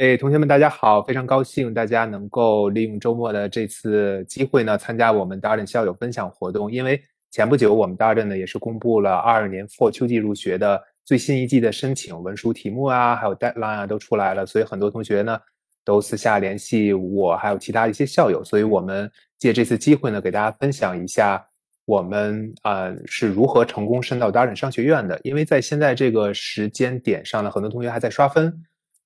[0.00, 1.02] 哎，同学们，大家好！
[1.02, 6.72] 非常高兴大家能够利用周末的这次机会呢，参加我们 Darden 校友分享活动。
[6.72, 6.98] 因为
[7.30, 15.38] 前不久我们 Darden 呢也是公布了二二年 Fall 秋季入学的最新一季的申请文书题目啊，还有 Deadline 啊都出来了，所以很多同学呢
[15.84, 18.42] 都私下联系我，还有其他一些校友。
[18.42, 21.46] 所以我们借这次机会呢，给大家分享一下
[21.84, 25.20] 我们呃是如何成功申到 Darden 商学院的。
[25.24, 28.50] 因为在现在这个时间点上呢，很多同学还在刷分。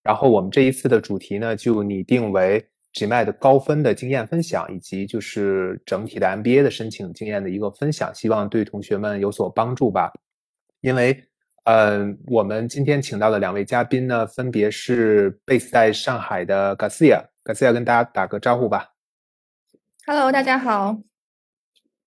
[0.05, 2.63] 然后我们这一次的主题呢，就拟定为
[2.93, 10.13] GMAT 高分的经验分享，以及就是整体的 MBA 的申请经验的一个分享，希望对同学们有所帮助吧。
[10.83, 11.25] 因为，
[11.65, 18.91] 呃，我们今天请到的两位嘉宾呢，分别是 base 在上海的 Garcia，Garcia 跟大家打个招呼吧。
[20.07, 20.99] Hello，大家好。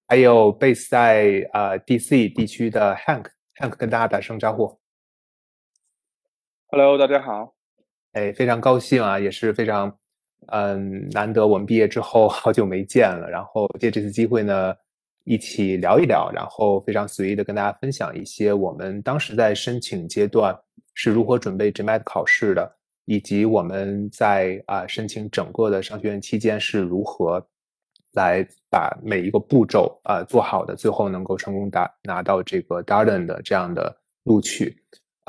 [0.07, 4.79] 还有 base 在呃 DC 地区的 Hank，Hank 跟大家打声招呼。
[6.67, 7.56] Hello，大家好。
[8.17, 9.95] 哎，非常高兴啊，也是非常，
[10.47, 14.73] 嗯，难得我们毕业之后 好久没见了，然后借这次机会呢，
[15.23, 20.57] 一起聊一聊，然后非常随意的跟大家分享一些我们当时在申请阶段
[20.95, 27.45] 是如何准备 GMAT 考试的，以及我们在啊申请整个的商学院期间是如何
[28.13, 34.75] 来把每一个步骤啊做好的，最后能够成功达拿到这个 Darden 的这样的录取。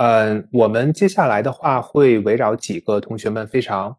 [0.00, 3.96] 嗯，我们接下来的话会围绕几个同学们非常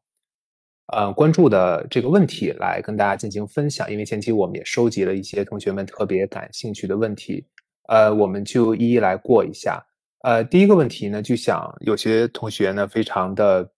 [0.94, 3.92] 呃关注的这个问题来跟大家进行分享。
[3.92, 7.46] 因为前期我们也收集了一些同学们特别感兴趣的问题，
[7.90, 9.86] 呃，我们就一一来过一下。
[10.24, 13.70] 呃，第一个问题呢，就想有些同学呢非常的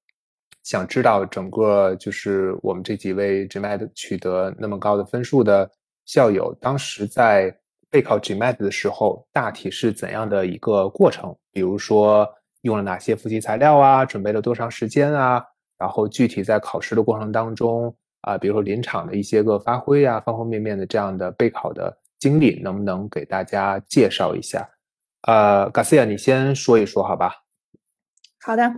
[0.62, 5.68] 想知道整个就是我们这几位 GMAT 取得那么高的分数的
[6.06, 7.52] 校友，当时在。
[7.92, 11.36] 备考 GMAT 的时候，大体是怎样的一个过程？
[11.52, 12.28] 比如说
[12.62, 15.44] 用了哪些复习材料啊，准备了多长时间啊？
[15.78, 24.68] 然后具体在考试的过程当中啊，比如说临场的一些个发挥啊，方方面面的这样的备考的经历，能不能给大家介绍一下？
[25.28, 27.34] 呃，Garcia，你先说一说好吧？
[28.40, 28.74] 好的。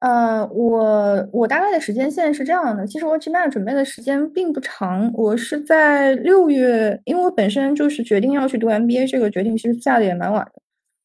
[0.00, 2.86] 呃，我我大概的时间线是这样的。
[2.86, 10.52] 其实我 GMAT 准备的时间并不长，我是在六月，因为我本身就是决定要去读 MBA，这个决定其实下的也蛮晚的。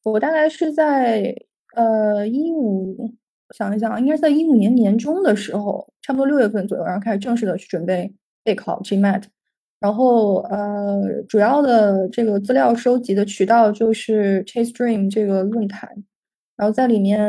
[0.04, 1.36] 我大概是在
[1.76, 3.12] 呃一五，
[3.54, 8.14] 想一想，应该是在一五年年中的时候，差不多六月份左右，然后开始正式的去准备
[8.46, 9.24] 备考 GMAT。
[9.82, 15.90] 然后呃，主要的这个资料收集的渠道就是 Chase Dream 这个论坛。
[16.58, 17.20] 然后在里面，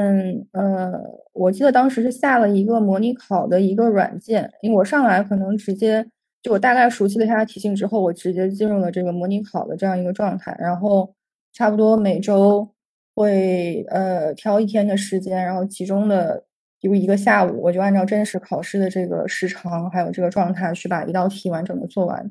[0.53, 0.92] 呃，
[1.32, 6.06] 我记得当时是下了一个模拟考的一个软件，因为我上来可能直接
[6.42, 10.56] 就我大概熟悉了一下题型之后，我直接进入了这个模拟考的这样一个状态。
[10.60, 11.12] 然后
[11.53, 12.69] 差不多每周
[13.16, 16.44] 会呃挑一天的时间，然后集中的
[16.81, 22.31] 比如一个下午，我就按照真实考试的这个时长还有这个状态去把一道题完整的做完。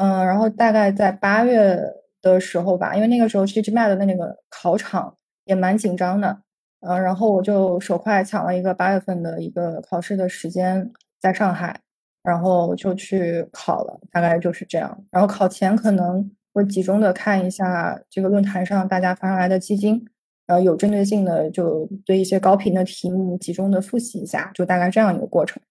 [0.00, 1.78] 嗯，然后大概在八月
[2.22, 5.14] 的时候吧，因为那个时候 GMAT 的那个考场。
[5.44, 6.40] 也蛮紧张的，
[6.80, 10.90] 嗯，然后我就手快抢了一个八月份的一个考试的时间，
[11.20, 11.80] 在上海，
[12.22, 15.04] 然后就去考了，大概就是这样。
[15.10, 20.06] 然后考前可能会集中的看一下这个论坛上大家发上来的基金，
[20.46, 25.62] 然后有针对性的就对一些高频的题目集中的复习一下，就大概这样一个过程。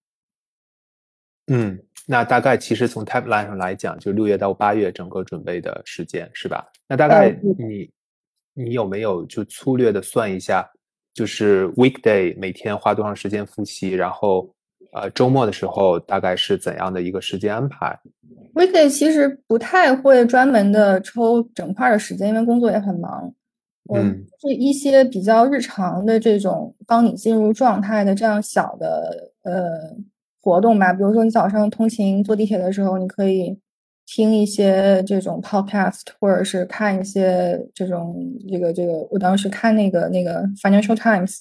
[1.47, 6.71] 嗯，那大概其实从 timeline 上来讲，就六月到八月整个准备的时间是吧？
[6.87, 7.91] 那大概你。
[8.53, 10.69] 你有没有就粗略的算一下，
[11.13, 14.47] 就是 weekday 每天花多长时间复习，然后
[14.93, 17.99] 呃周末的时候大概是怎样的一个时间安排
[18.53, 23.33] ？weekday 其实不太会专门的抽整块的时间，因为工作也很忙。
[23.93, 29.95] 嗯，是一些比较日常的这种帮你进入状态的这样小的呃
[30.41, 33.59] 活动吧，比如说你早上通勤坐地铁的时候，你可以。
[34.05, 38.15] 听一些这种 podcast，或者是看一些这种
[38.49, 41.39] 这个这个，我当时看那个那个 Financial Times，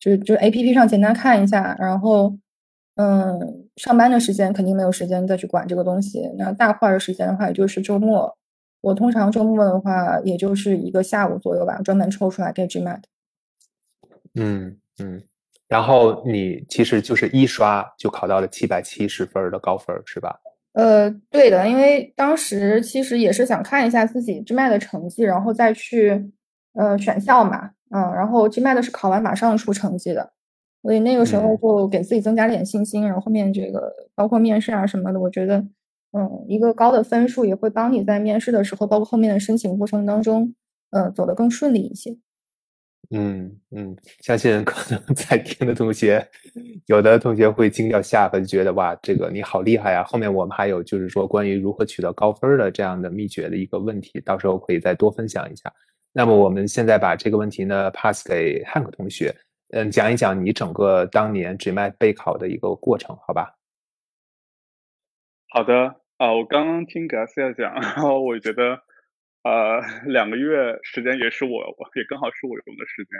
[0.00, 2.36] 就就是 A P P 上简单看一下，然后
[2.96, 6.30] 嗯，上班的时间肯定没有时间再去管这个东西。
[6.36, 8.36] 那大块的时间的话，也就是周末。
[8.80, 13.02] 我通常周末的话，也就是一个下午左右吧，专门抽出来给 GMAT。
[14.34, 15.22] 嗯嗯，
[15.66, 20.38] 然后你其实就是一刷就考到了七百七十分的高分，是吧？
[20.74, 26.30] 呃，对的，因为当时其实也是想看一下自己 GMAT 的成绩，然后再去
[26.74, 30.30] 呃选校嘛，嗯，然后 GMAT 是考完马上出成绩的，
[30.82, 35.58] 所以那个时候就给自己增加点信心，然后后面这个包括面试啊什么的，我觉得
[36.12, 40.54] 嗯，一个高的分数也会帮你在面试的时候，包括后面的申请过程当中，
[40.90, 42.16] 呃，走得更顺利一些。
[43.10, 46.22] 嗯嗯，相信可能 在听的同学，
[46.86, 50.04] 有的同学会惊掉下巴，就觉得哇，这个你好厉害呀！
[50.04, 55.72] 后面我们还有就是说关于如何取得高分的这样的秘诀的一个问题，到时候可以再多分享一下。
[56.12, 59.34] 那么我们现在把这个问题呢 pass 给汉克同学，
[59.70, 63.54] 嗯，讲一讲你整个当年 GMAT 备考的一个过程，好吧？
[65.48, 65.74] 好的
[66.18, 68.78] 啊，我刚刚听 Garcia 讲，然后我觉得。
[69.48, 73.18] 呃， 两个月时间也是我，我也刚好是我用的时间。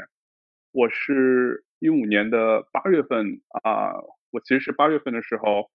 [0.72, 3.94] 我是一五年的八月份啊，
[4.30, 5.70] 我其实是八月份的时候，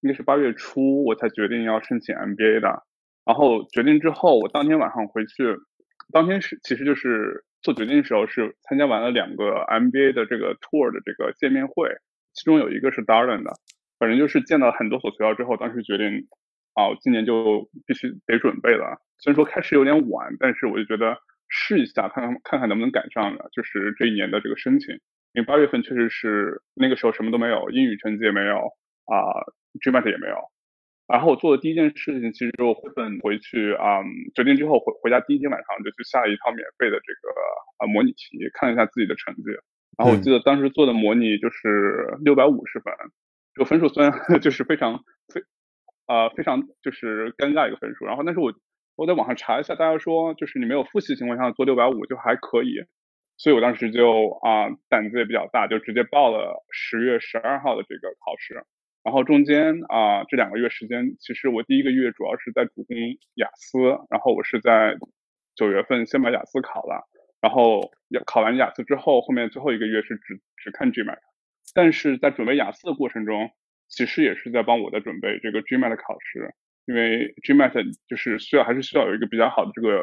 [0.00, 2.84] 应该是八月初，我才决定要申请 MBA 的。
[3.24, 5.56] 然后决定之后，我当天晚上回去，
[6.12, 11.88] 当天是其实就是做决定的时候是参加完了两个 MBA 的这个 tour 的这个见面会，
[12.32, 13.52] 其中有一个是 Darden 的，
[13.98, 16.28] 反正就是见到很多所学校之后，当时决定。
[16.74, 19.00] 啊，今年就必须得准备了。
[19.18, 24.96] 虽然说开始有点晚，但是我就觉得试一下，看看看看能不能赶上的，就是这一年的这个申请。
[25.34, 28.56] 因为八月份确实是那个时候什么都没有，英语成绩也没有，
[29.06, 29.16] 啊
[29.80, 30.36] ，GMAT 也没有。
[31.08, 34.00] 然后我做的第一件事情，其实就回本回去啊，
[34.34, 37.32] 决定之后回回家第一天晚上就去下了一套免费的这个
[37.78, 39.42] 啊模拟题，看了一下自己的成绩。
[39.98, 42.92] 然后我记得当时做的模拟就是六百五十分，
[43.54, 45.42] 这个分数虽然 就是非常非。
[46.06, 48.04] 呃，非常就是尴尬一个分数。
[48.04, 48.52] 然后，但是我
[48.96, 52.84] 我在网上查一下，大家说就是你没有复习情况下做六百五就还可以。
[53.38, 58.64] 所以我当时就啊胆子也比较大，就直接报了十月十二号的这个考试。
[59.02, 62.96] 然后中间啊这两个月时间，其实我第一个月主要是在主攻
[63.34, 63.78] 雅思，
[64.10, 64.96] 然后我是在
[65.56, 67.08] 九月份先把雅思考了，
[67.40, 67.90] 然后
[68.26, 71.18] 考完雅思之后，后面最后一个月是只只看 GMAT。
[71.74, 73.50] 但是在准备雅思的过程中，
[73.94, 76.54] 其实也是在帮我在准备这个 GMAT 的考试，
[76.86, 79.98] 因为 GMAT 就是需要还是需要有一个比较好的这个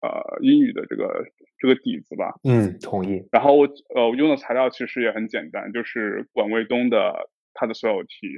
[0.00, 1.22] 呃英语的这个
[1.58, 2.32] 这个底子吧。
[2.42, 3.28] 嗯，同意。
[3.30, 8.28] 然后我呃我用的材料其实也很简单，就是管卫东的他的所有题。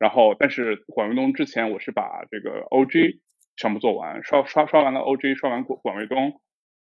[0.00, 3.20] 然后但是管卫东之前我是把这个 OG
[3.56, 6.40] 全部做完，刷刷刷完了 OG，刷完管管卫东，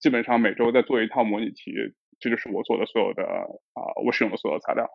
[0.01, 1.75] 基本上每周再做一套模拟题，
[2.21, 4.89] 这就是我做的所有的啊我使用的所有材料。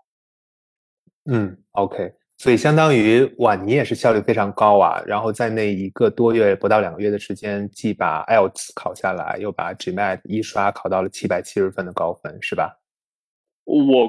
[1.29, 5.01] 嗯，OK，所以相当于哇，你也是效率非常高啊。
[5.06, 12.79] 然后在那一个多月不到两个月的时间，既把 IELTS 考下来，又把 GMAT 一刷考到了七百七十分的高分，是吧？
[13.65, 14.07] 我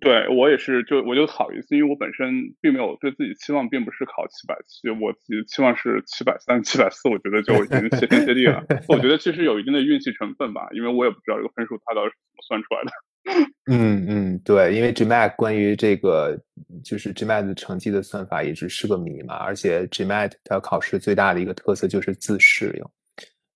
[0.00, 8.62] 对我也是，就我就好意思，因为我本身并没有对自己期望，并不是考七百七，我自己期望是七百三、七百四，我觉得就已经谢天谢地了。
[8.86, 12.92] 我觉得其实有一定的运气成分吧，因为我也不知道这个分数它到底是怎么算出来的。
[13.70, 16.36] 嗯嗯，对，因为 GMAT 关于这个
[16.82, 22.84] 就是 GMAT 的成绩的算法一直是个谜嘛，而且 GMAT 它考试最大的一个特色就是自适应。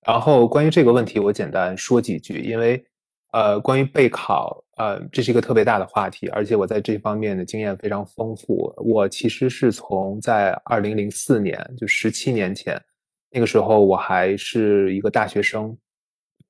[0.07, 2.85] 然后关于这个问题，我简单说几句，因为
[3.33, 8.73] 呃，关于备考，呃，这是一个特别大的话题，而且我在这方面的经验非常丰富。
[8.77, 12.81] 我其实是从在二零零四年，就十七年前，
[13.31, 15.77] 那个时候我还是一个大学生。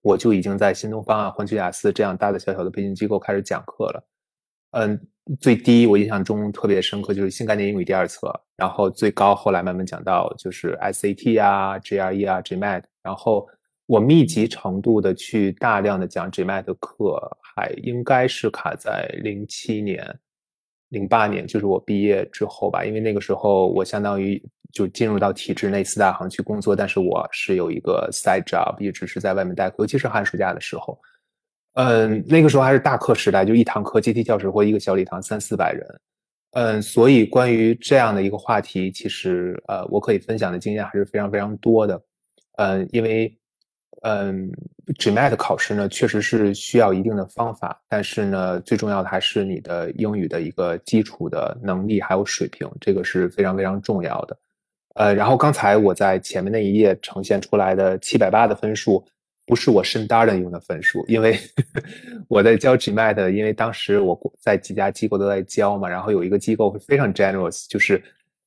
[0.05, 4.07] 我就已经在新东方啊、环球雅思这样大大小小的培训机构开始讲课了。
[4.73, 5.01] 嗯，
[5.41, 13.49] 最低我印象中特别深刻就是新概念英语第二册，然后最高后来慢慢讲到就是 SAT 啊、GRE 啊、GMAT，然后
[13.87, 17.19] 我密集程度的去大量的讲 GMAT 的课，
[17.57, 20.05] 还应该是卡在零七年。
[20.91, 24.41] 零八年就是我毕业之后吧，因为那个时候我相当于
[24.75, 31.01] 就进入到体制内四大行去工作，但是我是有一个 side job，一直是在外面代课，尤其是寒暑假的时候。
[31.75, 36.01] 嗯，那个时候还是大课时代，就一堂课阶梯教室或一个小礼堂三四百人。
[36.51, 42.03] 嗯，所以关于这样的一个话题，其实呃，我可以分享的经验还是非常非常多的。
[42.59, 43.35] 嗯，因为。
[44.07, 44.51] 嗯
[44.99, 54.37] ，GMAT 考试呢，确实是需要一定的方法，但是呢，最重要的还是你的英语的一个基础的能力还有水平，这个是非常非常重要的。
[54.95, 59.05] 呃，然后刚才我在前面那一页呈现出来的七百八的分数，
[59.45, 61.37] 不是我申 Darden 用的分数，因为
[62.29, 68.03] 我在教 GMAT，因为当时我在几家机构都在教嘛，然后有一个机构会非常 generous，就是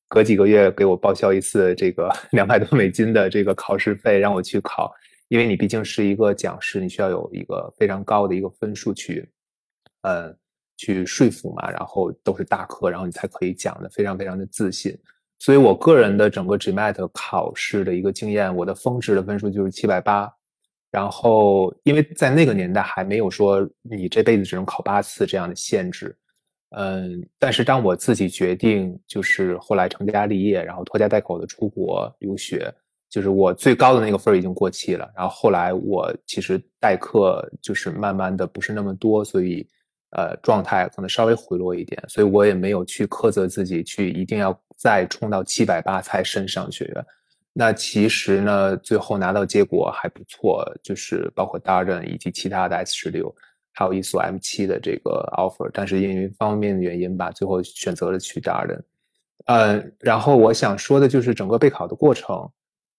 [0.07, 4.93] 隔几个月给我报销一次这个 两百多美金的这个考试费，让我去考。
[5.27, 9.29] 因为你毕竟是一个讲师，你需要有一个非常高的一个分数去，
[10.03, 10.33] 呃，
[10.77, 11.69] 去说服嘛。
[11.69, 14.97] 然后都是大课，然后你才可以讲的非常非常的自信。
[15.39, 20.31] 所以我个人的整个 GMAT 考试的一个经验，我的峰值的分数就是七百八。
[20.91, 26.15] 然后因为在那个年代还没有说你这辈子只能考八次这样的限制，
[26.69, 32.73] 嗯，但是当我自己决定就是后来成家立业，然后拖家带口的出国留学。
[33.09, 39.65] 就是我最高的那个分已经过期了，然后后来我其实代课就是慢慢的不是那么多，所以
[40.09, 47.05] 呃状态可能稍微回落一点，所以我也没有去苛责自己去一定要再冲到七百八才升上学院。
[47.51, 53.35] 那其实呢，最后拿到结果还不错，就是包括 Darden 以及其他的 S 十六，
[53.73, 58.79] 还有一所 M 七的这个 offer，但是因为方面的原因吧，最后选择了去 Darden。
[59.47, 62.47] 嗯，然后我想说的就是整个备考的过程。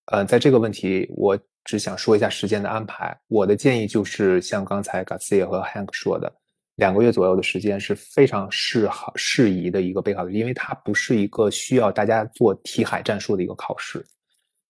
[0.07, 3.15] 呃，在这个问题，我只想说一下时间的安排。
[3.29, 6.33] 我的建议就是像刚才 Garcia 和 Hank 说的，
[6.79, 14.05] 两个月左右的时间是非常适好适宜的一个备考的，因为它不是一个需要大家做题海战术的一个考试。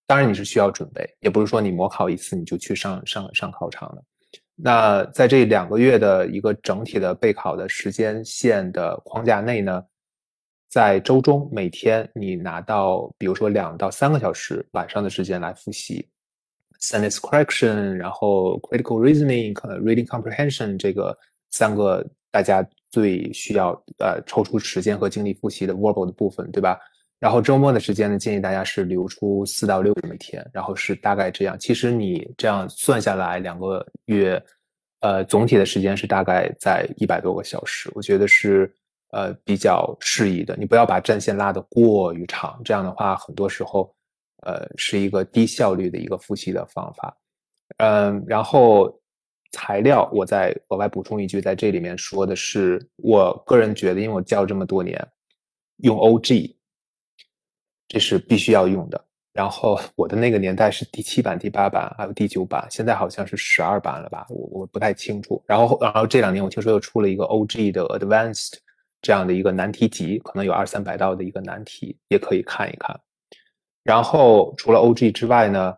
[0.06, 4.02] 当然你是需要准备，也不是说你模考一次你就去上上上考场了。
[4.56, 9.84] 那在这两个月的一个整体的备考的时间线的框架内呢？
[10.70, 16.08] 在周中每天你拿到，比如说两到三个小时晚上的时间来复习
[16.80, 21.16] ，sentence correction，然后 critical reasoning，reading comprehension 这个
[21.50, 26.78] 三个大家最需要呃抽出时间和精力复习的 verbal 的部分，对吧？
[27.18, 31.58] 然后周末的时间呢，建议大家是留出四到六每天，然后是大概这样。
[31.58, 34.42] 其实你这样算下来两个月，
[35.00, 38.72] 呃，总体的时间是大概在一百多个小时，我觉得是。
[39.10, 43.90] 呃，比较适宜的，你不要把战线拉得过于长，这样的话，很多时候，
[44.42, 47.16] 呃，是一个低效率的一个复习的方法。
[47.78, 48.94] 嗯，然后
[49.52, 55.06] 材料我再额外补充一句，在这里面说的是，我个人觉得，因为我教这么多年，
[55.78, 56.54] 用 OG，
[57.88, 59.04] 这是必须要用的。
[59.32, 64.26] 然后我的那个年代是第七版、第八版，还有第九版，现在好像是十二版了吧？
[64.30, 65.42] 我我不太清楚。
[65.46, 68.54] 然后，然后这两年我听说又出了一个 OG 的 Advanced。
[69.00, 73.00] 这样的一个难题集，可能有二三百道的一个难题，也可以看一看。
[73.84, 75.72] 然后除了 OG 之外呢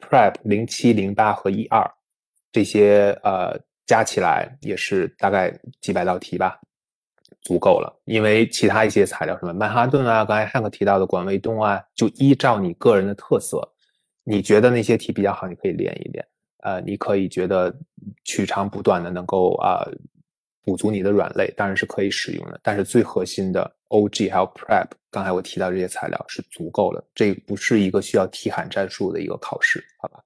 [0.00, 1.90] ，Prep 零七、零八和一二
[2.52, 6.60] 这些呃加起来也是大概几百道题吧，
[7.42, 8.00] 足够了。
[8.04, 13.60] 因为其他一些材料，什么曼哈顿啊，刚才汉克提到的管卫东啊，就依照你个人的特色，
[14.24, 16.26] 你觉得那些题比较好，你可以练一练。
[16.62, 17.74] 呃，你可以觉得
[18.24, 19.84] 取长补短的能够啊。
[20.64, 30.22] 补足你的软肋当然是可以使用的，但是最核心的 OG 还有 Prep，刚才我提到这些材料是足够了，这不是一个需要题海战术的一个考试，好吧？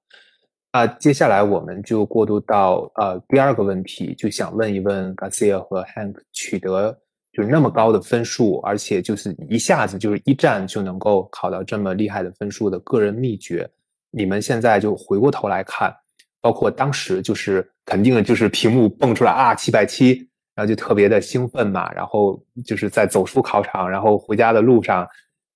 [0.73, 6.97] 啊，接下来我们就过渡到呃第二个问题，就想问一问 Garcia 和 Hank 取得
[7.31, 13.69] 就是那么高的分数，而且就是一下子就是一战就能够考到这么厉害的分数的个人秘诀，
[14.09, 15.95] 你们现在就回过头来看，
[16.41, 20.27] 包括当时就是肯定就是屏幕蹦出来啊七百七。
[20.55, 25.07] 然后就特别的兴奋嘛，然后就是在走出考场，然后回家的路上，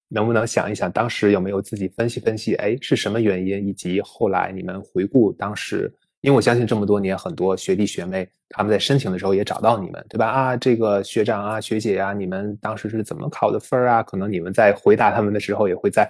[0.10, 2.56] 能不能想一想当时有没有自己分析分析？
[2.56, 3.68] 哎，是什么原因？
[3.68, 10.28] 以及后来你们回顾当时，因为我相信这么多年，很多学弟学妹他们在申请的时候也找到你们，对吧？
[10.28, 14.02] 啊，这个学长啊，学姐啊，你们当时是怎么考的分啊？
[14.02, 16.10] 可能你们在回答他们的时候，也会在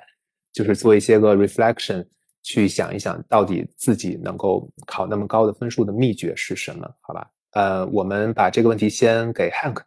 [0.54, 2.06] 就是做一些个 reflection，
[2.44, 6.88] 去想一想到底自己能够考那么高的分数的秘诀是什么？
[7.01, 7.27] 好吧？
[7.54, 9.82] 呃，我们把这个问题先给 Hank。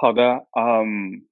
[0.00, 1.26] 好的，嗯，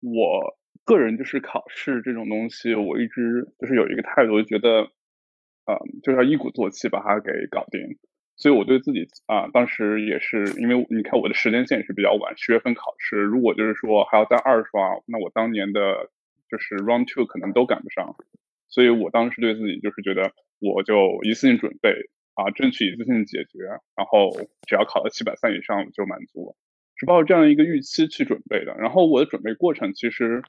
[0.00, 4.90] 我个人就是考试这种东西，我一直就是有一个态度，就觉得，
[5.66, 7.98] 嗯，就是要一鼓作气把它给搞定。
[8.36, 16.10] 所以我对自己啊，当时也是因为你看我的时间线也是比较晚，十月份考试，如果就是说还要再二刷，那我当年的
[16.48, 18.16] 就是 Round Two 可能都赶不上。
[18.68, 20.32] 所以我当时对自己就是觉得。
[20.60, 23.62] 我就一次性准备啊，争取一次性解决，
[23.94, 24.32] 然后
[24.66, 26.56] 只要考到七百三以上就满足，
[26.98, 28.74] 是抱着这样一个预期去准备的。
[28.78, 30.42] 然后我的准备过程其实，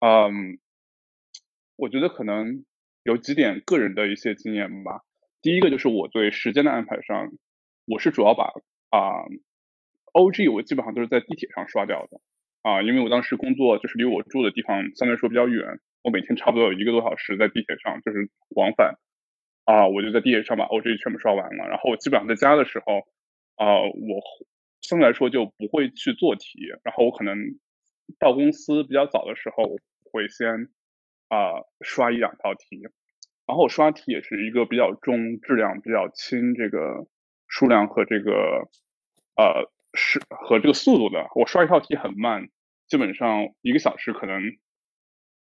[0.00, 0.58] 嗯，
[1.76, 2.64] 我觉得可能
[3.02, 5.02] 有几点个人的一些经验吧。
[5.42, 7.32] 第一个就是我对时间的安排上，
[7.86, 8.44] 我是主要把
[8.90, 9.24] 啊
[10.12, 12.20] ，OG 我基本上都是在地铁上刷掉的
[12.62, 18.96] 啊，因为我当时工作就是离我住的地方相对来说比较远，我每天差不多有一个多小时在地铁上，就是往返。
[19.64, 23.00] 啊，我就在地铁上把 OG 全部刷完了，然后我基本上在家的时候，
[23.56, 24.20] 啊，我
[24.86, 27.38] 相对来说就不会去做题，然后我可能
[28.18, 29.78] 到公司比较早的时候
[30.12, 30.68] 会先
[31.28, 32.82] 啊刷一两套题，
[33.46, 37.06] 然后我刷题也是一个比较重质量、比较轻这个
[37.48, 38.68] 数量和这个
[39.36, 42.48] 呃是和这个速度的，我刷一套题很慢，
[42.86, 44.42] 基本上一个小时可能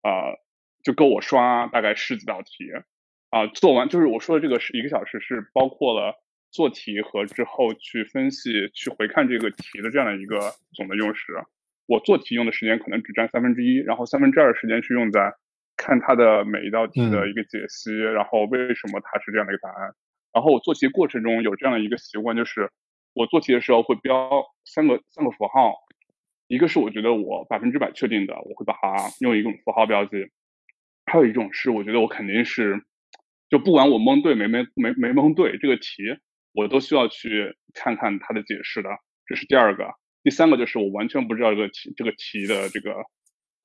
[0.02, 0.36] 啊
[0.84, 2.70] 就够我刷大概十几道题。
[3.30, 11.32] 啊，做完就是我说的这个是一个小时，是包括了做题和之后去分析、去回看这个题的这样的一个总的用时。
[11.86, 15.34] 我做题用的时间可能只占三分之一，然后三分之二时间是用在
[15.76, 19.94] 看它的每一道题的一个解析，然后为什么它是这样的一个答案。
[20.32, 22.70] 然后我做题过程中有这样的一个习惯，就是
[23.14, 25.74] 我做题的时候会标三个三个符号，
[26.48, 30.28] 一个是我觉得我百分之百确定的，我会把它用一种符号标记；
[31.04, 32.80] 还有一种是我觉得我肯定是，
[33.50, 36.04] 就不管我蒙对没没没没蒙对这个题，
[36.52, 38.90] 我都需要去看看它的解释的。
[39.26, 39.90] 这是第二个。
[40.22, 42.92] 第三个就是我完全不知道这个题这个题的这个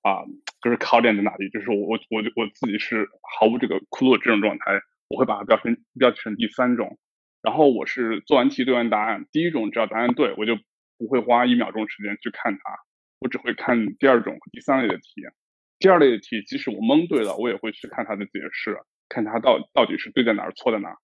[0.02, 0.24] 啊，
[0.62, 4.82] 就是考点在哪里，就是我我我我自己是毫无这个窟窿这种状态。
[5.10, 7.00] 我会把它标成标成第三种，
[7.42, 10.58] 然后我是做完题对完答案，第一种只要答案对，我就
[10.98, 12.60] 不会花一秒钟时间去看它，
[13.20, 15.04] 我只会看第二种和第三类的题。
[15.80, 18.78] 第二类的题，即使我蒙对了，我也会去看它的解释，
[19.08, 20.98] 看它到到底是对在哪儿，错在哪儿。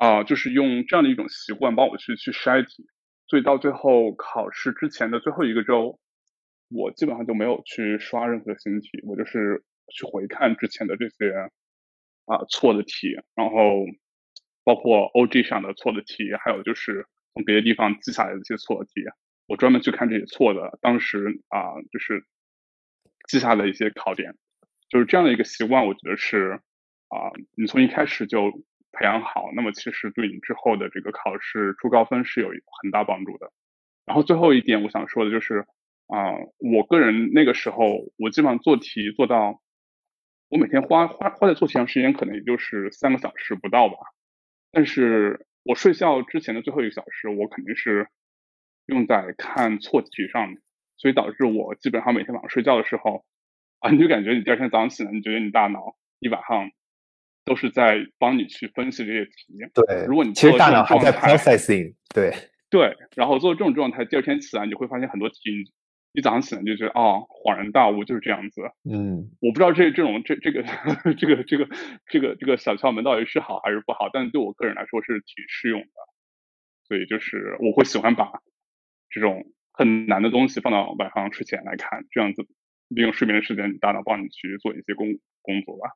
[0.00, 2.86] 啊，就是用这样的一种习惯帮我去去筛题，
[3.26, 6.00] 所以到最后考试之前的最后一个周，
[6.70, 9.62] 我基本上就没有去刷任何新题，我就是
[9.94, 11.50] 去回看之前的这些。
[12.26, 13.86] 啊，错的题，然后
[14.62, 19.02] 包括 O G 上的错的题，还有就是从别的地方记下来的一些错题，
[19.48, 22.24] 我专门去看这些错的，当时啊，就是
[23.26, 24.36] 记下的一些考点，
[24.88, 26.60] 就是这样的一个习惯，我觉得是
[27.08, 28.52] 啊，你从一开始就
[28.92, 33.52] 培养好，那么其实对你之后的这个考试出高分是有很大帮助的。
[34.06, 35.66] 然后最后一点我想说的就是
[36.06, 39.60] 啊，我个人那个时候，我基本上做题做到。
[40.52, 43.94] 我每天花花花在做题上时间可能也就是三个小时不到吧，
[44.72, 48.08] 但是我睡觉之前的最后一个小时，我肯定是
[48.86, 50.60] 用在看错题上的，
[50.96, 53.24] 所以导致我基本上每天晚上睡觉的时候，
[53.78, 56.72] 啊，你就感觉你第二天早上起来，你觉得你大脑一晚上
[57.44, 59.58] 都是在帮你去分析这些题。
[59.74, 62.32] 对，如果你其实大脑还在 processing，对
[62.70, 65.72] 对，然后做这种状态，第二天起来你会发现很多题。
[66.12, 68.62] 一早上起来就觉得哦，恍然大悟，就是这样子。
[68.82, 70.64] 嗯，我不知道这这种这这个
[71.16, 71.68] 这个这个
[72.08, 75.88] 这个这个小窍门到底是好还是不好，但对我个人来说是挺适用的。
[76.88, 78.26] 所以就是我会喜欢把
[79.08, 82.44] 这种很难的东西放到晚上睡前来看，这样子
[82.88, 85.06] 利用睡眠的时间，大脑帮你去做一些工
[85.42, 85.90] 工作吧。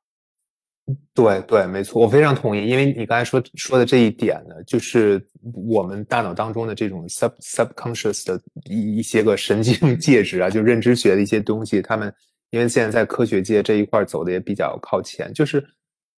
[1.15, 2.67] 对对，没错，我非常同意。
[2.67, 5.25] 因为你刚才说说的这一点呢，就是
[5.69, 12.13] 我们大脑当中的这种 sub subconscious 的一一些个神经 介质啊，就认知学的一些东西，他们
[12.51, 15.65] 因为现在在科学界这一块走的也比较靠前，就是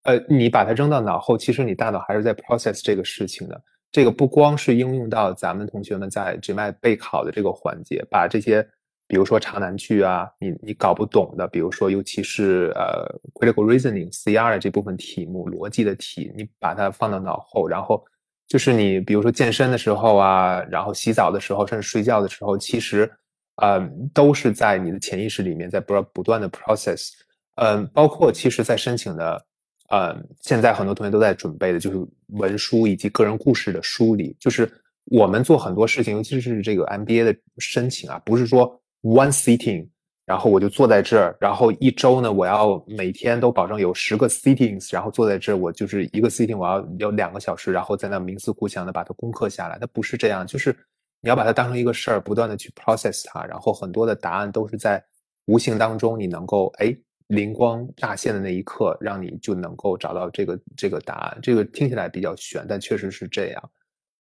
[0.02, 3.62] 呃，你把它扔到脑后，其实你大脑还是在 process 这个事情的。
[3.92, 8.66] 这个不光是应用到咱们同学们在 GMAT 备考的这个环节，把这些。
[9.08, 18.04] 比如说长难句啊，你你搞不懂的，比如说尤其是呃 critical reasoning CR 的这部分题目，逻辑的题，你把它放到脑后，然后
[18.48, 23.08] 就是你比如说健身的时候啊，然后洗澡的时候，甚至睡觉的时候，其实
[23.56, 23.80] 呃
[24.12, 27.10] 都是在你的潜意识里面在不不断的 process，
[27.56, 29.46] 嗯，包括其实在申请的，
[29.88, 34.68] 呃，现在很多同学都在准备的就是文书以及个人故事的梳理，就是
[35.04, 38.80] 我们做很多事情，尤其是这个 MBA 的申请啊，不是说。
[39.06, 39.88] One sitting，
[40.24, 49.78] 然后我就坐在这儿，然后一周呢，我要每天都保证有十个 sittings，然后坐在这儿，我就是一个 sitting，我要有两个小时，然后在那冥思苦想的把它攻克下来。
[49.78, 50.76] 它不是这样，就是
[51.20, 55.00] 你要把它当成一个事儿，不断的去 process 它，然后很多的答案都是在
[55.44, 56.92] 无形当中，你能够哎
[57.28, 61.38] 灵光乍现的那一刻，让你就能够找到这个这个答案。
[61.40, 63.70] 这个听起来比较玄，但确实是这样。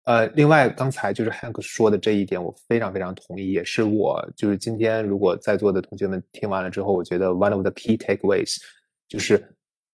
[0.05, 8.57] 呃，另外刚才就是 Hank 说的这一点，我非常非常同意，也是我就是今天如果在座的同学们听完了之后，我觉得 one of the key takeaways
[9.07, 9.41] 就是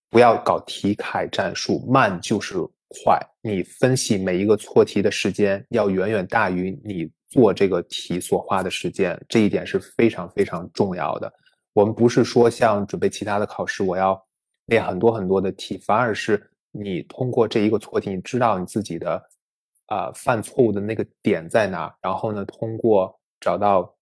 [0.08, 2.56] 不要搞题凯战术，慢就是
[2.88, 3.20] 快。
[3.42, 11.30] 你分析每一个错题的时间要远远大于你做这个题所花的时间，这一点是非常非常重要的。
[11.74, 14.18] 我们不是说像准备其他的考试，我要
[14.68, 16.42] 练很多很多的题，反而是
[16.72, 19.22] 你通过这一个错题，你知道你自己的。
[19.88, 21.94] 啊，犯错误的那个点在哪？
[22.00, 23.94] 然后呢，通过找到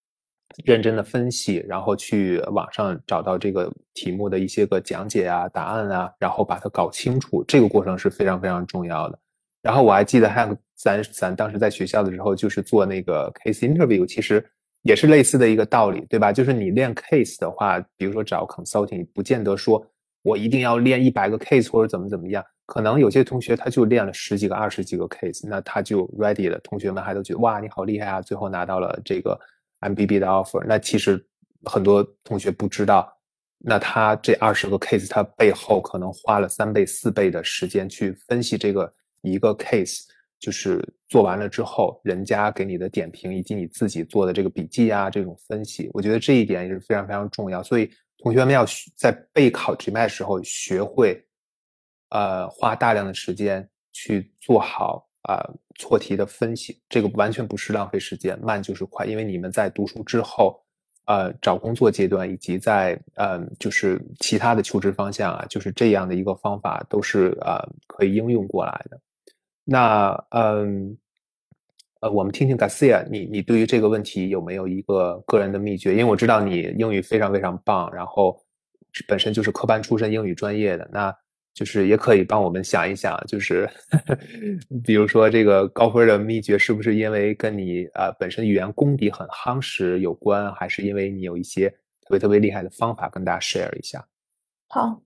[0.65, 9.19] 认真的分析，然后去网上找到这个题目的一些个讲解啊、答案啊，然后把它搞清楚，这个过程是非常非常重要的。
[9.63, 14.45] 然后我还记得，还有咱咱当时在学校的时候，就是做那个 case interview，其实
[14.83, 16.33] 也是类似的一个道理，对吧？
[16.33, 19.85] 就是你练 case 的话，比如说找 consulting，不见得说
[20.23, 22.45] 我一定要练一百个 case 或者怎么怎么样。
[22.67, 26.59] 可能有些同学他就练了十几个、二十几个 case，那他就 ready 了。
[26.65, 28.21] 同学们还都觉得哇，你好厉害啊！
[28.21, 29.39] 最后拿到了这个
[29.81, 30.65] MBB 的 offer。
[30.67, 31.25] 那其实
[31.65, 33.11] 很多同学不知道，
[33.59, 40.03] 那他这二十个 case，他背后可能花了三倍、四倍的时间去分析这个一个 case，
[40.41, 47.63] 就是做完了之后，人家给你的点评以及你自己做的这个笔记啊，这种分析，我觉得这一点也是非常非常重要。
[47.63, 51.25] 所以同学们要在备考 GMAT 时候学会，
[52.11, 55.43] 呃，花大量的时间去做好啊
[55.79, 60.63] 错题的分析，这个完全不是浪费时间，慢就是快，因为你们在读书之后。
[61.09, 69.01] 呃，找工作阶段以及在呃，就是其他的求职方向啊，就是这样的一个方法都是呃可以应用过来的。
[69.63, 70.99] 那嗯，
[72.01, 75.93] 呃，我们听听 Garcia，你你对于这个问题有没有一个个人的秘诀？
[75.93, 78.37] 因为我知道你英语非常非常棒，然后
[79.07, 81.17] 本身就是科班出身，英语专业的那。
[81.57, 83.67] 就是也可以帮我们想一想，就是
[84.85, 94.05] 比如说这个高分的秘诀是不是因为跟你呃本身语言功底很夯实有关，还是因为你有一些特别特别厉害的方法跟大家 share 一下？
[94.69, 95.01] 好，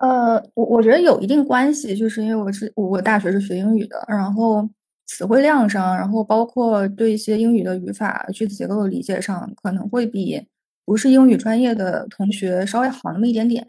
[0.00, 4.68] 呃，我我觉得有一定关系，就是因为我是我大学是学英语的，然后
[5.06, 10.44] 词汇量上，然后包括对一些英语的语法、句子结构的理解上，可能会比
[10.84, 13.64] 不是英语专业的同学稍微好那么一点点。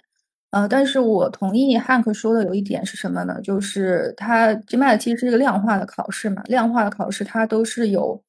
[0.53, 3.41] 呃，但是我同意汉克说的有一点是什么呢？
[3.41, 8.23] 就是它 GMAT 其实是一个量化的考试嘛，量化的考试它都是有，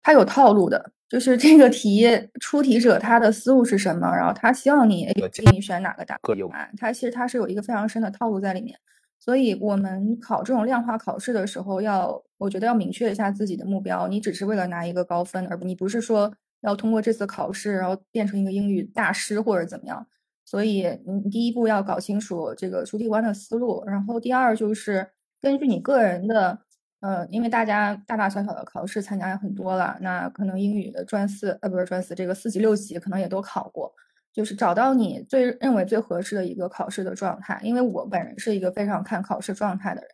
[0.00, 0.92] 它有套路的。
[1.08, 2.06] 就是这个题
[2.40, 6.16] 出题者他的思路是什么，然后他希望你给你选哪个答
[6.52, 8.78] 案，它其实它是有一个非常深的套路在里面。
[9.18, 20.06] 所以我们考这种量化考试的时候，要我觉得要明确一下自己的目标，你只是为了拿一个高分，而你不是说要通过这次考试然后变成一个英语大师或者怎么样。
[20.44, 26.58] 所以，你第一步要搞清楚这个出题官的思路，然后第二就是根据你个人的，
[27.00, 33.92] 呃，因为大家大大小小的考试参加也很多了，那可能英语的专四，呃，不是专四，这个四级六级可能也都考过，
[34.32, 37.58] 就是找到你最认为最合适的一个考试的状态。
[37.62, 40.10] 因为我本人是一个非常看考试状态的人，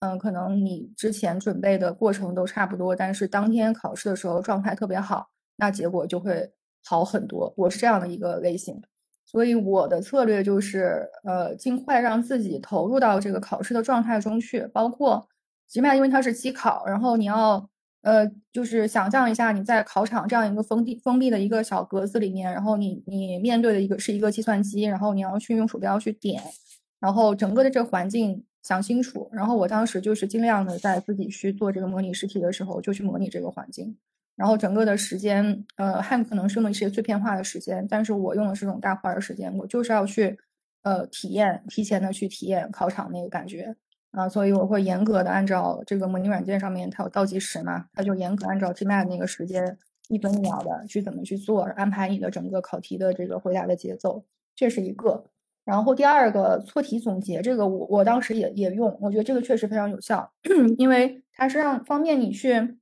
[0.00, 6.52] 嗯，可能你之前准备的过程都差不多，但是当天考试的时候状态特别好，那结果就会
[6.84, 7.54] 好很多。
[7.56, 8.82] 我是这样的一个类型。
[9.30, 14.66] 所以我的策略就是，呃，尽快让自己投入到这个考试的状态中去。
[14.72, 15.28] 包括
[15.68, 17.68] 起码因为它是机考，然后你要，
[18.00, 26.42] 呃，就是想象一下你在考场这样一个封闭封闭的一个小格子里面，然后你你面对的一个是一个计算机，然后你要去用鼠标去点，
[26.98, 29.28] 然后整个的这个环境想清楚。
[29.34, 33.98] 然后我当时就是尽量的在自己去做这个模拟试题的时候，就去模拟这个环境。
[34.38, 40.38] 然后整个的时间，呃，汉可能是用一些碎片化的时间，但是我用的是这种大块的时间，我就是要去，
[40.82, 43.74] 呃，体验，提前的去体验考场那个感觉
[44.12, 49.76] 啊，所以我会严格的按照这个模拟软件上面它有倒计时嘛，它就严格按照 GMAT 那个时间
[50.08, 54.24] 一分一秒的去怎么去做，安排你的整个考题的这个回答的节奏，
[54.54, 55.24] 这是一个。
[55.64, 60.32] 然后第二个错题总结，这个我我当时也也用，我觉得这个确实非常有效，
[60.78, 62.78] 因为它是让方便你去。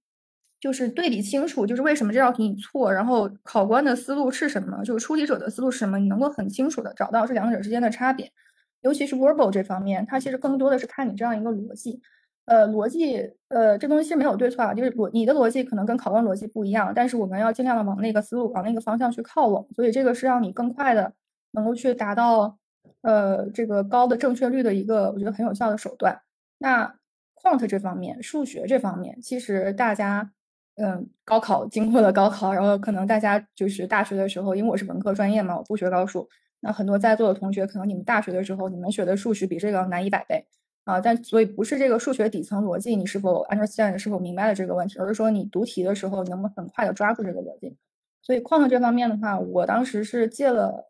[0.66, 8.32] 就是对比清楚，就是为什么这道题你错，然后考官的思路是什么，就是出题者的思路是什么，你能够很清楚的找到这两者之间的差别。
[8.80, 12.00] 尤其是 verbal 这方面，它其实更多的是看你这样一个逻辑。
[12.46, 19.68] 呃，逻辑，呃，这东西没有对错啊，就是逻你的逻辑可能跟考官逻辑不一样，但是我们要尽量的往那个思路、往那个方向去靠拢。
[19.76, 21.12] 所以这个是让你更快的
[21.52, 22.58] 能够去达到
[23.02, 26.22] 呃这个高的正确率的一个我觉得很有效的手段。
[26.58, 26.96] 那
[27.36, 30.32] quant 这方面，数学这方面，其实大家。
[30.76, 36.28] 嗯，高考经过了高考，然后可能大家就是大学的时候，因为我是文科专业嘛，我不学高数。
[36.60, 40.44] 那很多在座的同学，可能你们大学的时候，你们学的数学比这个难一百倍
[40.84, 41.00] 啊。
[41.00, 47.74] 但所以不是这个数学底层逻辑你是否 understand 是否明白了这个问题，而是说你读题的时候能不能很快的抓住这个逻辑。
[48.20, 50.88] 所以矿上这方面的话，我当时是借了，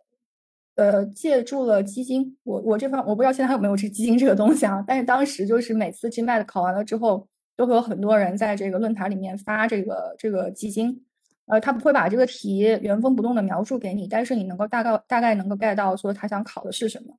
[0.75, 2.37] 呃，借助了基金。
[2.43, 4.83] 我我这方我不知道现在还有没有这基金这个东西啊。
[4.85, 7.29] 但是当时就是每次 GMAT 考完了之后。
[7.57, 11.05] 都会有很多人在这个论坛里面发这个这个基金，
[11.47, 17.15] 呃，他不会把这个题原封不动的描述给你，但是你能够大概大概能够 get 到说他想考的是什么，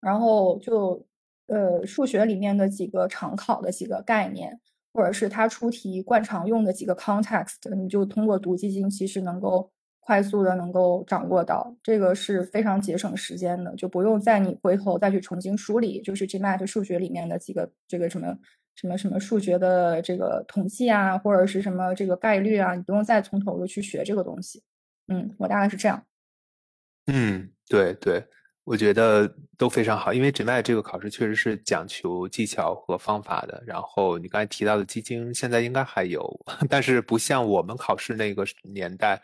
[0.00, 1.06] 然后就
[1.46, 4.60] 呃数学里面的几个常考的几个概念，
[4.92, 9.70] 或者是他出题惯常用的几个 context，你就通过读基金其实能够
[10.00, 18.36] 快速的能够掌握到，这个是非常节省时间的，就不用在你回头再去重新梳理，就是 GMAT 数学里面的几个这个什么。
[18.80, 24.62] 什么什么数学的这个统计啊，或者是什么这个概率啊，你不用再从头的去学这个东西。
[25.08, 26.00] 嗯，我大概是这样。
[27.08, 28.24] 嗯，对对，
[28.62, 33.60] 我觉得都非常好，因为 GMAT 这个考试确实是讲求技巧和方法的。
[33.66, 36.22] 然后你刚才提到的基金，现在应该还有，
[36.70, 39.20] 但是不像我们考试那个年代，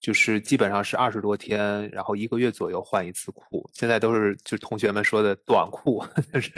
[0.00, 3.66] 就是基本上是二十多天，然后一个月左右换一次库。
[3.72, 6.50] 现在都是就同学们说的短库， 就是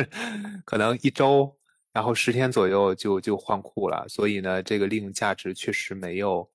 [0.64, 1.56] 可能一周。
[1.94, 6.46] 然后十天左右就就换库了，所以呢，这个利用价值确实没有，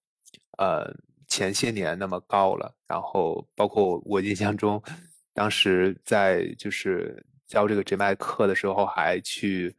[0.58, 0.94] 呃，
[1.30, 2.76] 前些年那么高了。
[2.86, 4.84] 然后包括我印象中，
[5.34, 9.74] 当时在就是教这个 g m 课的时候，还去，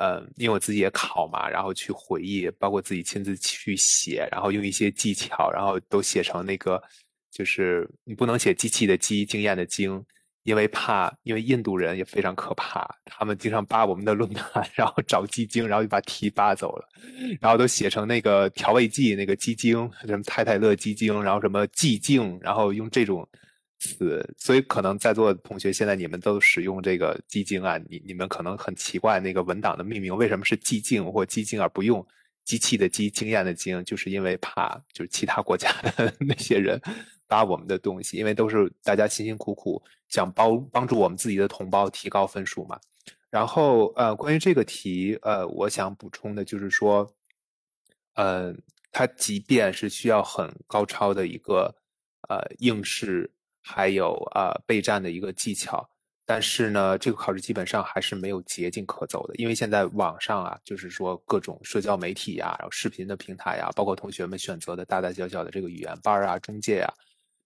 [0.00, 6.82] 呃，因为我自己也考嘛，然后去回忆，包括自己亲自去写，然后用一些技巧，然后都写成那个，
[7.30, 10.04] 就是你不能写机器的机，经验的经。
[10.44, 16.88] 因为怕，因为印度人也非常可怕，他们经常扒我们的论坛， 然后找鸡精，然后就把题扒走了，
[17.40, 23.26] 然后都写成那个调味剂那个鸡精，什么太太乐鸡精，然后什么寂静，然后用这种
[23.80, 32.06] 词，所以可能在座的同学现在你们都使用这个鸡精啊，你你们可能很奇怪那个文档的命名为什么是寂静或鸡精而不用
[32.44, 36.80] 机器的机经验的经，就是因为怕就是其他国家的 那些人。
[37.26, 42.78] 扒我们的东西，因为都是大家辛辛苦苦想帮帮助我们自己的同胞提高分数嘛。
[43.30, 47.10] 然后呃，关于这个题，呃，我想补充的就是说，
[48.14, 48.54] 呃，
[48.92, 51.74] 它即便是需要很高超的一个
[52.28, 53.28] 呃应试，
[53.62, 55.88] 还有啊备战的一个技巧，
[56.26, 66.92] 但是呢，这个考试基本上还是没有捷径可走的，因为现在网上啊，就是说各种社交媒体呀，然后视频的平台呀，包括同学们选择的大大小小的这个语言班啊、中介啊。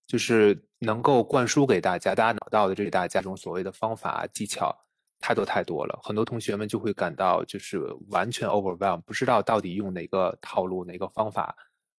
[0.07, 4.75] 就是能够灌输给大家，大家脑到的这个大家这种所谓的方法技巧
[5.21, 11.55] 太多太多了，很多同学们就会感到就是完全 overwhelm，不知道到底用哪个套路哪个方法，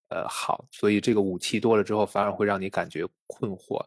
[0.08, 3.80] 呃好，所以这个武器多了之后，反而会让你感觉困惑。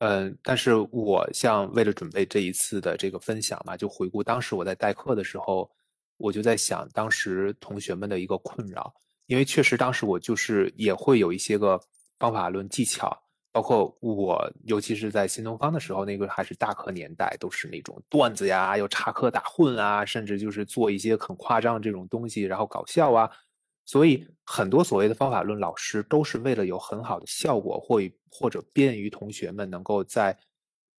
[0.00, 5.70] 嗯，但是我像为了准备这一次的这个分享嘛，就回顾当时我在代课的时候，
[6.16, 8.92] 我就在想当时同学们的一个困扰，
[9.26, 11.78] 因为确实当时我就是也会有一些个
[12.18, 13.16] 方法论技巧。
[13.52, 23.28] 包括我，尤其是在新东方的时候，那个还是大课年代，都是那种段子呀，又插科打诨啊，甚至就是做一些很夸张这种东西，然后搞笑啊。
[23.90, 28.00] 所以很多所谓的方法论老师都是为了有很好的效果，或
[28.30, 30.38] 或者便于同学们能够在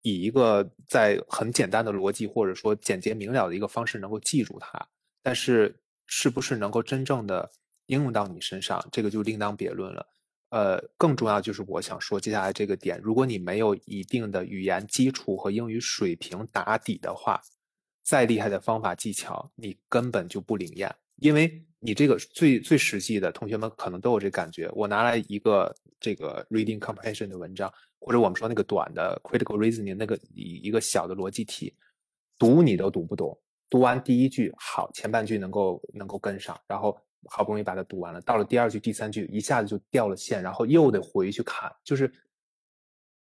[0.02, 4.86] 以一个在很简单的逻辑或者说简洁明了的一个方式能够记住它。
[5.22, 5.74] 但是
[6.06, 7.50] 是不是能够真正的
[7.86, 10.06] 应用到你身上，这个就另当别论了。
[10.50, 17.40] 呃，更重要就是我想说接下来这个点，如果你没有一定的语言基础和英语水平打底的话，
[18.04, 24.70] 再厉害的方法技巧你根本就不灵验，因为你这个最最实际的，同学们可能都有这感觉。
[24.74, 31.74] 我拿来一个这个 reading comprehension 的文章，或者我们说那个短的 critical reasoning 那个一一个小的逻辑题，
[32.38, 36.96] 读你都读不懂，读完第一句好，前半句能够能够跟上，然后。
[37.26, 41.72] 好不容易把它读完了，到了第二句、第三句，一下子就掉了线，然后又得回去看。
[41.84, 42.12] 就是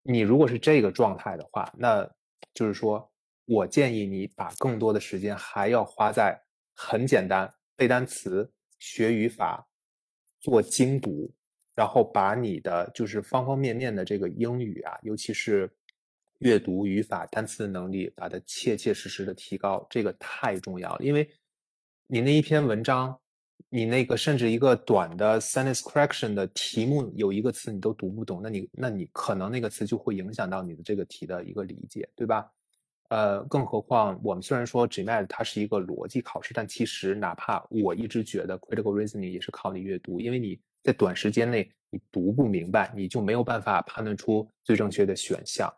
[0.05, 2.09] 你如果是这个状态的话，那
[2.55, 3.11] 就是说
[3.45, 6.41] 我建议你把更多的时间还要花在
[6.77, 9.67] 很简单背单词、学语法、
[10.41, 11.33] 做精读，
[11.75, 15.71] 然后把你的就是方方面面的这个英语啊，尤其是
[16.41, 21.05] 阅读、语法、单词的能力，把它切切实实的提高，这个太重要了。
[21.05, 21.31] 因为
[22.09, 23.19] 你那一篇文章。
[23.71, 32.49] 你那个甚至一个短的 sentence correction 的题目有一个词你都读不懂，那你那你可能那个词就会影响到你的这个题的一个理解，对吧？
[33.09, 45.73] 呃，更何况我们虽然说 GMAT 它是一个逻辑考试，但其实哪怕我一直觉得 critical reasoning 也是靠你阅读，因为你在短时间内你读不明白，你就没有办法判断出最正确的选项。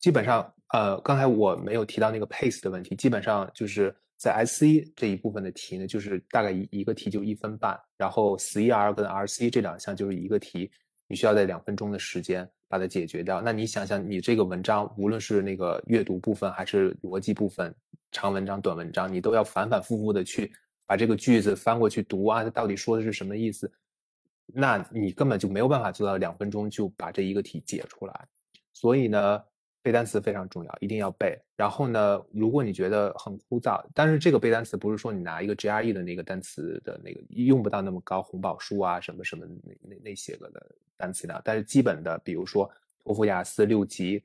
[0.00, 3.94] 基本上，呃，刚才我没有提到那个 pace 的问题，基本上就是。
[4.16, 10.70] 在 SC 这一部分的题呢，就是大概一一个题就一分半，然后 CER 跟 RC 这两项就是一个题，
[11.06, 13.40] 你需要在两分钟的时间把它解决掉。
[13.40, 17.74] 那你想想，你这个文章无论是那个阅读部分还是逻辑部分，
[18.10, 20.52] 长文章、短文章，你都要反反复复的去
[20.86, 23.70] 把这个句子翻过去读啊，它到底说的是什么意思？
[24.46, 28.28] 那你根本就没有办法做到两分钟就把这一个题解出来。
[28.72, 29.42] 所以呢。
[29.84, 31.38] 背单词非常重要，一定要背。
[31.56, 42.64] 然后呢，如果你觉得很枯燥，但是这个背单词不是说你拿一个 GRE 的那个单词的那个用不到那么高红宝书啊什么什么那那那些个的单词量，但是基本的，比如说
[43.04, 44.24] 托福、雅思六级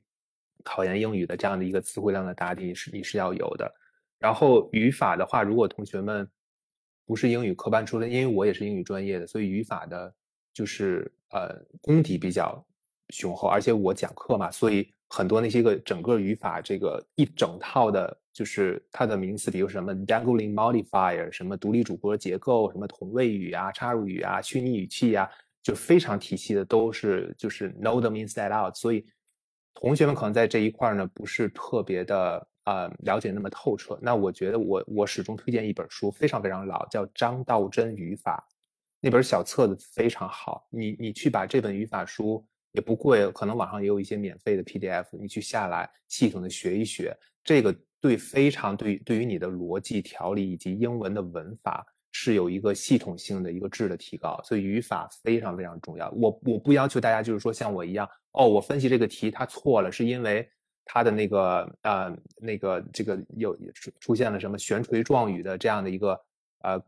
[0.64, 3.70] 考研英语的这样的一个词汇量的打底是你是要有的。
[4.18, 6.26] 然后语法的话，如果同学们
[7.04, 10.10] 不是英语科班出身，因为我也是英语专业的，所以语法的
[10.54, 12.64] 就是呃功底比较
[13.10, 14.90] 雄厚，而且我讲课嘛，所以。
[15.12, 25.28] 很多那些个整个语法这个一整套的，就是它的名词，比如什么 dangling modifier，什么独立主格结构，什么同位语啊、插入语啊、虚拟语气呀，
[25.64, 28.72] 就非常体系的，都是就是 know them inside out。
[28.76, 29.04] 所以
[29.74, 33.98] 同学们可能在这一块呢不是特别的啊了解那么透彻。
[34.00, 38.46] 那我觉得我我始终推荐一本书，非常非常老，叫张道真语法，
[39.00, 40.68] 那本小册子非常好。
[40.70, 51.86] 你你去把这本语法书也不贵，可能网上也有一些免费的 PDF，你去下来系统的学一学，这个对非常对对于你的逻辑条理以及英文的文法。
[52.12, 56.10] 是有一个系统性的一个质的提高，所以语法非常非常重要。
[56.10, 60.46] 我我不要求大家就是说像我一样，哦，我分析这个题它错了，是因为
[60.84, 66.20] 它的那个呃那个这个有出出现了什么悬垂状语的这样的一个
[66.60, 66.82] 呃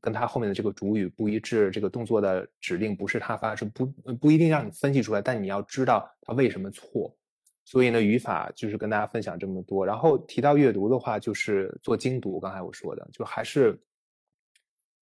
[0.00, 7.16] 跟它后面的这个主语不一致，这个动作的指令不是它发生，不不一定让你分析出来，但你要知道它为什么错。
[7.64, 9.84] 所以呢，语法就是跟大家分享这么多。
[9.84, 12.38] 然后提到阅读的话，就是做精读。
[12.40, 13.78] 刚才我说的，就还是。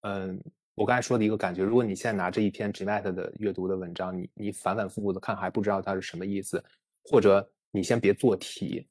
[0.07, 0.39] 嗯，
[0.75, 6.63] 我刚才说的一个感觉，如果你现在拿着一篇 GMAT 的阅读的文章，你你反反复复的看还不知道它是什么意思，
[7.05, 8.87] 或者你先别做题，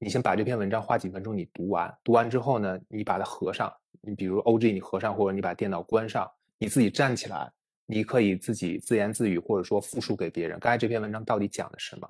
[0.00, 7.50] 你先把这篇文章花几分钟你读完，读完之后呢，你把它合上，你比如 OG 你合上，或者你把电脑关上，你自己站起来，
[7.84, 12.08] 你可以自己自言自语，或者说复述给别人，刚才这篇文章到底讲的什么，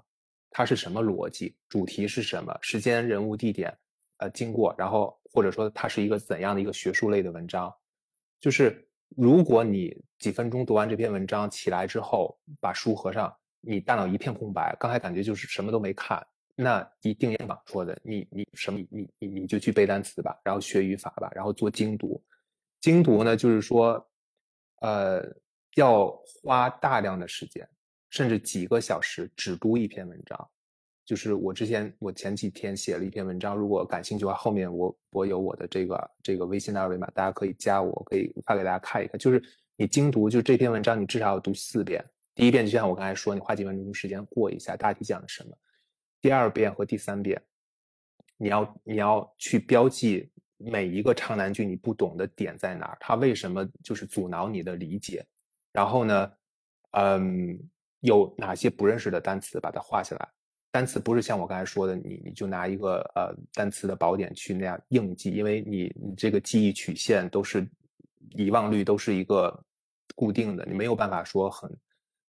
[0.51, 3.74] 它是什么逻辑，主题是什么，时间、人物、地点，
[4.18, 7.74] 呃，经过，然后或者说它是一个怎样的一个学术类的文章。
[8.38, 16.24] 就是如果你几分钟读完这篇文章起来之后，把书合上，你大脑一片空白，刚才感觉就是什么都没看，
[16.61, 22.21] 那一定也榜说的，你你什么你你你就去背单词吧，然后学语法吧，然后做精读。
[22.81, 24.05] 精读呢，就是说，
[24.81, 25.25] 呃，
[25.77, 26.11] 要
[26.42, 27.68] 花大量的时间，
[28.11, 30.51] 甚至几个小时只读一篇文章。
[31.05, 39.16] 就是我之前，我前几天写了一篇文章，如果感兴趣的话，后面我我有我的这个这个微信的二维码，大家可以加我，可以发给大家看一看。
[39.16, 39.40] 就是
[39.77, 42.05] 你精读，就这篇文章，你至少要读四遍。
[42.35, 45.57] 第一遍就像我刚才说，你花几分钟时间过一下，大体讲的什么。
[46.20, 47.40] 第二遍和第三遍，
[48.37, 55.24] 你要你要去标记每一个长难句你不懂的点在哪儿，它为什么就是阻挠你的理解。
[55.72, 56.33] 然后呢，
[56.92, 57.59] 嗯，
[58.00, 60.28] 有哪些不认识的单词，把它画下来。
[60.70, 67.66] 单词不是像我刚才说的，你你就拿一个呃单词的宝典去那样硬记，因为你你这个记忆曲线都是
[68.33, 69.64] 遗忘率都是一个
[70.14, 71.74] 固定的，你没有办法说很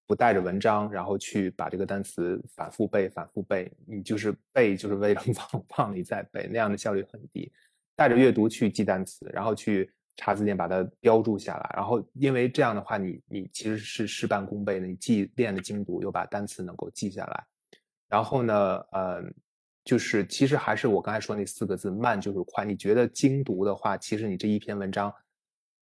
[0.10, 7.52] 不带着文章，然后去把这个单词反复背反复背，你就是背就是为了忘忘你再背，那样的效率很低。
[7.96, 17.46] 带着阅读去记单词，然后去查字典把它标注下来，然后因为这样的话，你你其实是事半功倍的，你既练了精读，又把单词能够记下来。
[18.08, 19.22] 然后呢，呃，
[19.84, 22.66] 就是其实还是我刚才说那四个字，慢就是快。
[22.66, 25.14] 你觉得精读的话，其实你这一篇文章，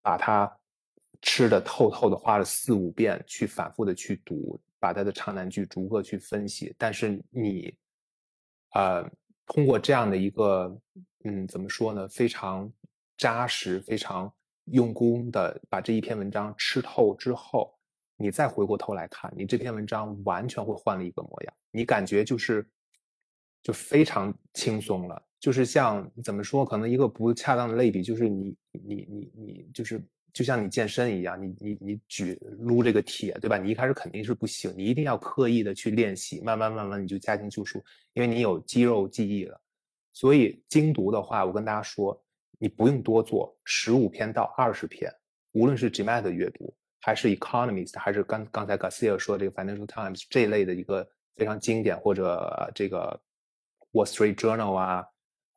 [0.01, 0.49] 把它
[1.25, 6.73] 吃的透透的，花了四五遍去反复的去读，把他的长难句逐个去分析。
[6.77, 7.75] 但是你，
[8.75, 9.03] 呃，
[9.47, 10.79] 通过这样的一个，
[11.23, 12.07] 嗯，怎么说呢？
[12.07, 12.71] 非常
[13.17, 14.31] 扎实、非常
[14.65, 17.73] 用功的把这一篇文章吃透之后。
[18.17, 22.65] 你再回过头来看，你这篇文章完全会换了一个模样，你感觉就是
[23.61, 30.01] 就非常轻松了，就是像怎么说，可能一个不恰当的类比，就是你你你你就是
[30.35, 33.57] 就像你健身一样，你你你举撸这个铁，对吧？
[33.57, 37.81] 你一开始肯定是不行，你一定要刻意的去练习，慢慢慢慢你就驾轻就熟，
[38.13, 39.57] 因为你有肌肉记忆了。
[40.11, 42.21] 所以精读的话，我跟大家说，
[42.59, 45.09] 你不用多做，十五篇到二十篇，
[45.53, 46.75] 无论是 GMAT 的阅读。
[46.99, 53.21] 还是 Economist，还是刚刚才 Garcia 说的这个 Financial Times 这一类的一个非常经典，或者这个
[53.91, 55.05] Wall Street Journal 啊，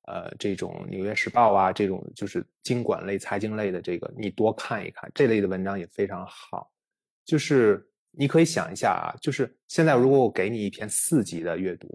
[0.08, 6.70] 呃，这种纽约时报啊，这种就是经管类、财经类的这个，你多看一看这类的文章也非常好。
[7.26, 11.86] 就是你可以想一下啊，就是现在如果我给你一篇四级的阅读，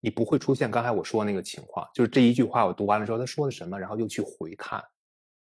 [0.00, 4.82] 你不会出现刚才我说那个情况，就是这一句话我读完了之后他说的什么，然后又去回看。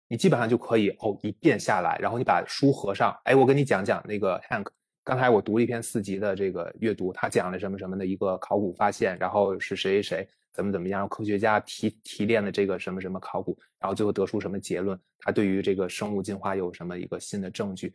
[0.09, 3.17] 你基本上就可以哦，一遍下来，然后你把书合上。
[3.23, 4.67] 哎，我跟你讲讲那个 Hank，
[5.03, 17.93] 刚才我读了一篇四级的这个阅读，他讲了什么什么的一个考古发现，然后是谁谁谁怎么怎么样，科学家提提炼的这个什么什么考古，然后最后得出什么结论，他对于这个生物进化有什么一个新的证据，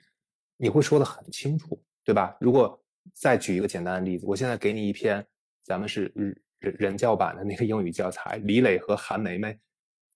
[0.57, 2.37] 你会说的很清楚，对吧？
[2.41, 2.79] 如果
[3.15, 5.25] 再举一个简单的例子，我现在给你一篇
[5.63, 6.13] 咱们是
[6.59, 9.59] 人人教版的那个英语教材，李磊和韩梅梅。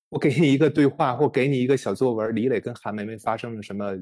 [0.09, 3.97] 我给你一个对话，或给你一个小作文，李磊跟韩梅梅发生了什么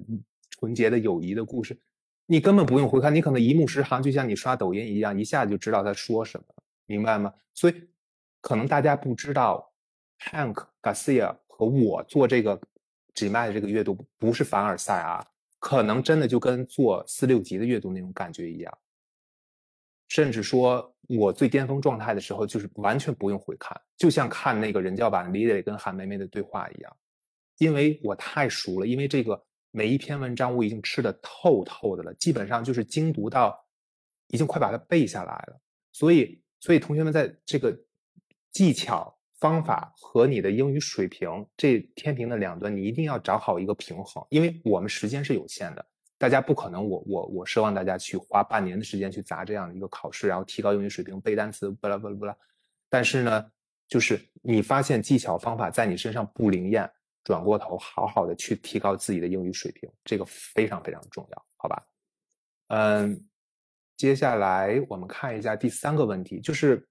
[0.50, 1.78] 纯洁的友谊的故事，
[2.26, 6.46] 你根本不用回看，你可能一目十行，就像你刷抖音一样，一下就知道他说什么，
[6.86, 7.32] 明白吗？
[7.54, 7.74] 所以，
[8.40, 9.72] 可能大家不知道
[10.20, 12.60] ，Hank Garcia 和我做这个
[13.14, 15.26] GMAT 的这个阅读不是凡尔赛啊，
[15.58, 18.78] 可能真的就跟做四六级的阅读那种感觉一样，
[20.08, 26.96] 甚至说我最巅峰状态的时候，就是完全不用回看，就像看那个人教版李磊跟韩梅梅的对话一样，
[27.58, 33.56] 因为我太熟了，因为这个每一篇文章我已经吃的透透的了，基本上就是精读到
[34.28, 35.60] 已经快把它背下来了，
[35.92, 37.76] 所以，所以同学们在这个
[38.52, 39.16] 技巧。
[39.40, 45.82] 方法和你的英语水平这天平的两端，你一定要找好一个平衡，因为我们时间是有限的，
[46.18, 52.36] 大家不可能，我我我奢望大家去花半年的时间去砸这样的一个考试，然后提高英语水平，背单词，巴拉巴拉巴拉。
[52.90, 53.50] 但是呢，
[53.88, 56.86] 就是你发现技巧方法在你身上不灵验，
[57.24, 61.82] 转过头好好的去提高自己的英语水平，这个非常非常重要，好吧？
[62.68, 63.26] 嗯，
[63.96, 66.86] 接下来我们看一下第三个问题，就是。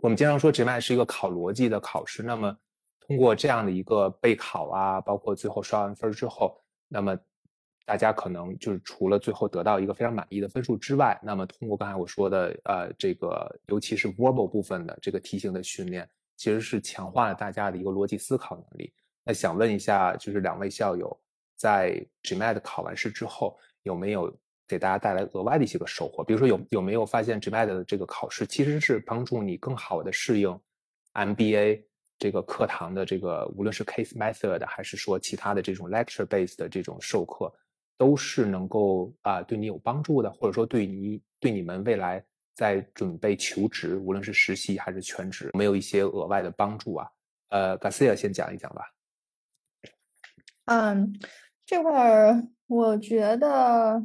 [0.00, 2.54] 我们经常说 GMAT 是一个考逻辑的考试，那么
[3.00, 7.18] 通过这样的一个备考啊，包括最后刷完分之后，那么
[7.86, 18.92] 大家可能就是除了最后得到一个非常满意的分数之外，那么通过刚才我说的呃这个尤其是 verbal 部分的这个题型的训练，其实是强化了大家的一个逻辑思考能力。
[19.24, 21.18] 那想问一下，就是两位校友
[21.56, 24.36] 在 GMAT 考完试之后有没有？
[24.68, 30.60] 给大家带来额外的一些个收获，比如说有有没有发现 GMAT 的这个考试其实是帮助你更好的适应
[31.14, 31.82] MBA
[32.18, 37.52] 这个课堂的这个无论是 case method 还是说其他的这种 lecture based 的这种授课，
[37.96, 47.08] 都是能够啊对你有帮助的，或者说对你对你们未来在准备求职，无论是实习还是全职，没有一些额外的帮助啊？
[47.50, 48.82] 呃，Garcia 先讲一讲吧。
[50.64, 51.14] 嗯，
[51.64, 54.04] 这块儿我觉得。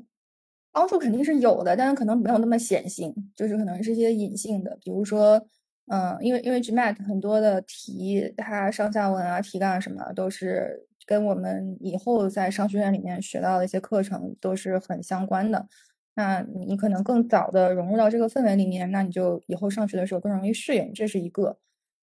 [0.71, 5.41] 帮助肯定是有的，但是可能没有那么显性，就是可能是一些隐性的，比如说，
[5.87, 15.67] 嗯，因为因为 GMAT 很多的题，它上下文啊、题干什么都是跟我们以后在商学院里面学到的一些课程都是很相关的。
[16.15, 21.57] 那你可能更早的融入到这个氛围里面，那你就以后上学的时候更容易适应，这是一个。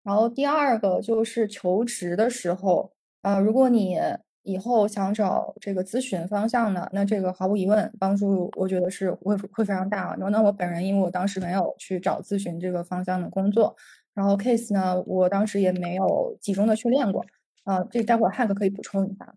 [0.04, 2.92] 然后第二个就是求职的时候，
[3.22, 4.00] 啊，如果你
[4.48, 10.12] 以后想找这个咨询方向呢，那这个毫无疑问帮助，我觉得是会会非常大。
[10.14, 13.76] 然后那我本人因为我当时没有去找咨询这个方向的工作，
[14.14, 17.24] 然后 case 呢，我当时也没有集中的去练过。
[17.66, 19.36] 啊，这待会儿 Hank 可以补充一下。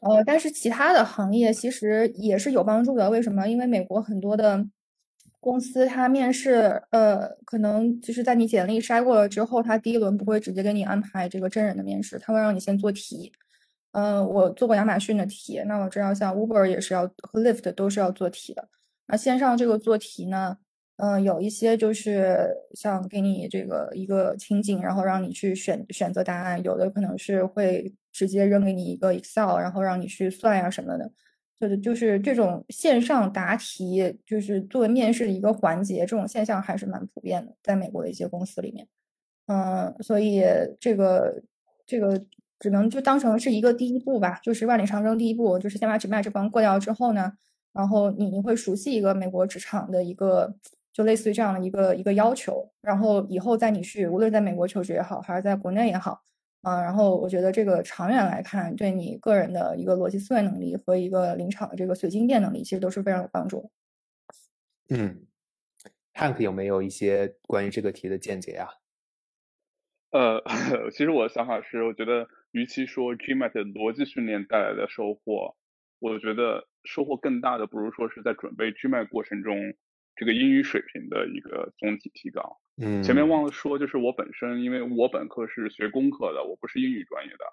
[0.00, 3.10] 呃，但是其他的行业其实也是有帮助的。
[3.10, 3.48] 为什么？
[3.48, 4.64] 因为美国很多的
[5.40, 13.32] 公司，它面试，呃，可能就是在你简历筛过了之后，他第一轮不会直接给你安排这个真人的面试，他会让你先做题。
[13.92, 18.66] 嗯，我做过亚马逊的题，那我知道像 Uber 也是要和 Lyft 都是要做题的。
[19.06, 20.56] 那线上这个做题呢，
[20.96, 31.12] 嗯，有一些就是像给你这个一个情景，然后让你去选选择答案；有的可能是会直接扔给你一个 Excel，然后让你去算呀什么的。
[31.60, 38.88] 就是就是这种线上答题，就是作为面试的一个环节，这种现象还是蛮普遍的，在美国的一些公司里面。
[39.48, 40.42] 嗯，所以
[40.80, 41.42] 这个
[41.84, 42.24] 这个。
[42.62, 47.32] 只能就当成是一个第一步吧，就是万里长征第一步，就是先把 GMA 这关过掉之后呢，
[47.72, 50.54] 然后你你会熟悉一个美国职场的一个，
[50.92, 56.22] 就类似于这样的一个一个要求，然后以后在你去无论在美国求职也好，还是在国内也好，
[56.62, 63.72] 啊，然后我觉得这个长远来看，对你个人的一个逻辑思维能力和一个临场的这个随机应变能力，其实都是非常有帮助。
[64.88, 65.26] 嗯
[66.14, 68.68] ，Hank 有没有一些关于这个题的见解呀？
[70.12, 70.42] 呃，
[70.92, 72.28] 其实我的想法是，我觉得。
[72.52, 75.56] 与其说 GMAT 逻辑训练带来的收获，
[76.00, 79.72] 我觉得收获更大的不如说是在准备 GMAT 过程中
[80.16, 82.58] 这个英语水平的一个总体提高。
[82.76, 87.46] 嗯，前面忘了说，就是我本身因为我本科是学工科的，我不是英语专业的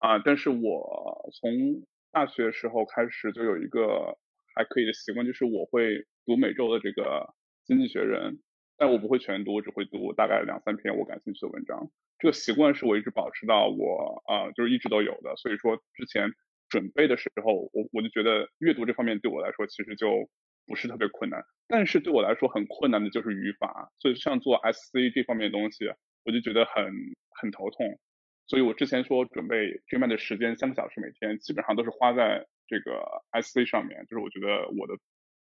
[0.00, 4.18] 啊，但是我从大学时候开始就有一个
[4.56, 7.02] 还可以的习惯，就是我会读每周的这个
[7.64, 8.32] 《经济学人》，
[8.80, 11.90] 但我不会全读，我只会读大概两三篇我感兴趣的文章。
[12.18, 15.36] 这个习惯是我一直保持到我啊，就是一直都有的。
[15.36, 16.30] 所以说之前
[16.70, 20.30] 准备的时候，我我就觉得阅读这方面对我来说其实就
[20.66, 21.44] 不是特别困难。
[21.68, 25.84] 但是对我来说很困难的就是语法，所以像做 SC 这方面的东西，
[26.24, 26.90] 我就觉得很
[27.38, 28.00] 很头痛。
[28.46, 33.04] 所以我之前说准备 GMAT 的时间三个小时每天，基本上都是花在这个
[33.42, 34.94] SC 上面，就是我觉得我的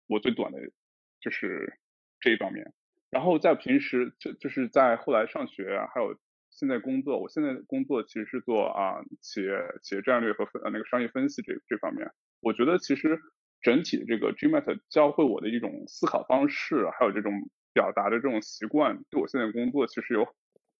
[0.07, 0.57] 我最短的
[1.21, 1.77] 就是
[2.19, 2.73] 这一方面。
[3.09, 6.17] 然后在平时就就是在后来上学还有。
[6.49, 9.51] 现在工作，我现在工作其实是做啊企业
[9.83, 12.09] 企业战略和分那个商业分析这这方面。
[12.39, 13.19] 我觉得其实
[13.61, 17.31] 整体这个 GMAT 教会我的一种思考方式，还有这种
[17.73, 20.25] 表达的这种习惯，对我现在工作其实有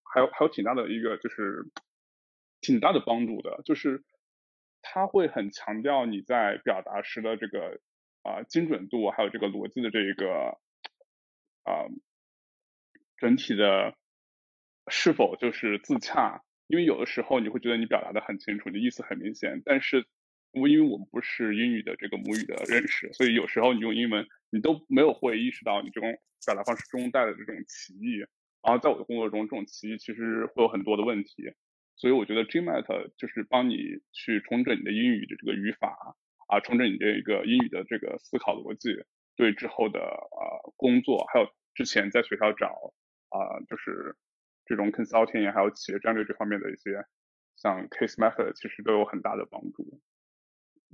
[0.01, 1.67] 还有还有挺大的一个就是
[2.59, 3.61] 挺大的帮助的。
[3.63, 4.03] 就是
[4.81, 7.79] 他会很强调你在表达时的这个
[8.23, 10.57] 啊精准度，还有这个逻辑的这一个
[11.65, 11.85] 啊
[13.17, 13.95] 整体的
[14.89, 16.41] 是否就是自洽？
[16.67, 20.05] 因为有的时候你会觉得你表达的很清楚，你意思很明显，但是
[20.51, 28.25] 我因为我们不是英语的这个母语的认识，所以有时候你用英文，你都没有会意识到你这种表达方式中带的这种歧义。
[28.61, 31.53] 然后在我的工作中，这种歧义其实会有很多的问题。
[31.95, 33.77] 所以我觉得 Gmat 就是帮你
[34.11, 36.15] 去重整你的英语的这个语法
[36.47, 39.05] 啊，重整你这个英语的这个思考逻辑，
[39.35, 42.93] 对之后的呃工作，还有之前在学校找
[43.37, 44.15] 啊，就是
[44.65, 47.05] 这种 consulting 还有企业战略这方面的一些
[47.55, 49.99] 像 case method，其实都有很大的帮助。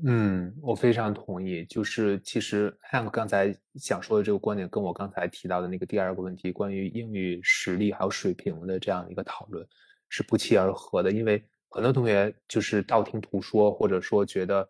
[0.06, 1.64] 嗯，我非常同意。
[1.66, 9.66] 就是其实 Hank 刚才想说的这个观点，跟我刚才提到的那个第二个问题，关于英语实力还有水平的这样一个讨论。
[10.10, 14.70] 是不期而合的，因为很多同学就是道听途说，或者说觉得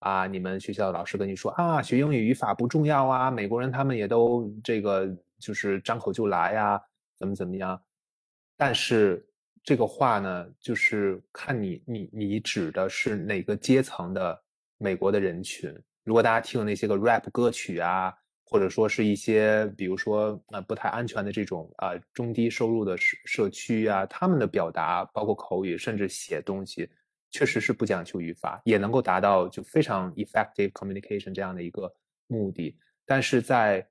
[0.00, 5.08] 啊，你们学校的老师跟你说啊，学英语语法不重要啊，美国人他们也都这个
[5.38, 6.80] 就是张口就来呀，
[7.20, 7.80] 怎么怎么样？
[8.56, 9.24] 但是
[9.62, 14.42] 这个话呢，就是看你你你指的是哪个阶层的
[14.78, 15.72] 美国的人群。
[16.02, 18.12] 如果大家听那些个 rap 歌曲啊。
[18.52, 26.90] 或者说是一些，比如说呃不太安全的这种啊中低收入的社社区啊，他们的表达包括口语，甚至写东西，
[27.30, 31.94] 确实是不讲究语法，也能够达到就非常 effective communication 这样的一个
[32.26, 32.76] 目的。
[33.06, 33.88] 但是在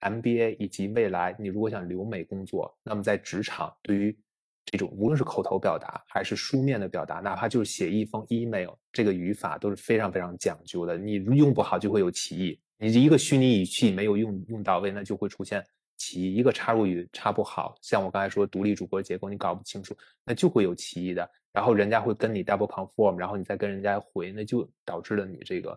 [0.00, 4.16] MBA 以及未来，你如果想留美工作，那么在职场对于
[4.64, 12.60] 这种无论是口头表达还是书面的表达，哪怕就是写一封 email，这个语法都是非常非常讲究的，你用不好就会有歧义。
[12.76, 15.64] 你一个虚拟语气没有用用到位，那就会出现
[15.96, 16.34] 歧义。
[16.34, 21.28] 一个插入语插不好，像我刚才说独立主播结构，你搞不清楚，那就会有歧义的。
[21.50, 25.76] 然后人家会跟你 double conform，然后你再跟人家回，那就导致了你这个，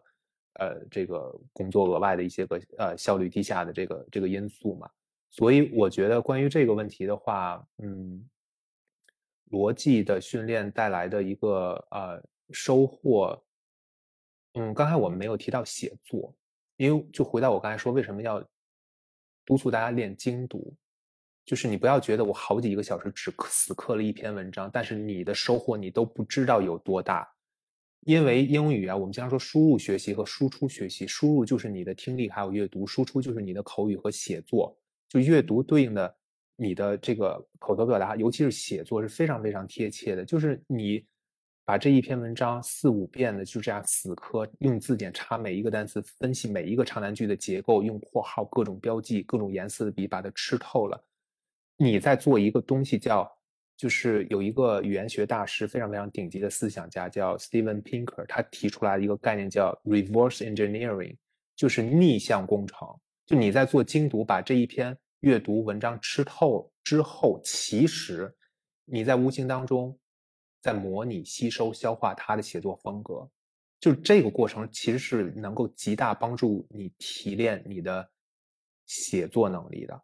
[0.53, 4.89] 呃，这个工作额外的一些个呃效率低下的这个这个因素嘛。
[5.29, 8.27] 所以我觉得关于这个问题的话，嗯，
[9.51, 12.21] 逻辑的训练带来的一个呃
[12.51, 13.41] 收获，
[14.53, 16.33] 嗯，刚才我们没有提到写作。
[16.77, 18.43] 因为就回到我刚才说，为什么要
[19.45, 20.75] 督促大家练精读？
[21.45, 27.31] 就是你不要觉得我好几个小时只死磕了一篇文章，但是你的收获你都不知道有多大。
[28.01, 34.75] 因为英语啊，我们经常说输入学习和输出学习，输入就是你的听力还有阅读，输出就是你的口语和写作。
[35.09, 36.15] 就阅读对应的
[36.55, 41.05] 你的这个口头表达，尤其是写作是非常非常贴切的，就是你。
[41.63, 51.01] 把这一篇文章四五遍的就这样死磕，用字典查每一个单词，分析每一个长难句的结构，用括号、各种标记、各种颜色的笔把它吃透了。
[51.77, 53.31] 你在做一个东西，叫
[53.81, 61.17] 就是有一个语言学大师，非常非常顶级的思想家，叫 Steven Pinker，他提出来一个概念叫 reverse engineering，
[61.55, 62.87] 就是逆向工程。
[63.25, 68.31] 就你在做精读，把这一篇阅读文章吃透之后，其实
[68.85, 69.97] 你在无形当中。
[70.63, 73.27] 在模拟、吸收、消化他的写作风格，
[73.79, 78.07] 就这个过程其实是能够极大帮助你提炼你的
[78.85, 80.03] 写作能力的。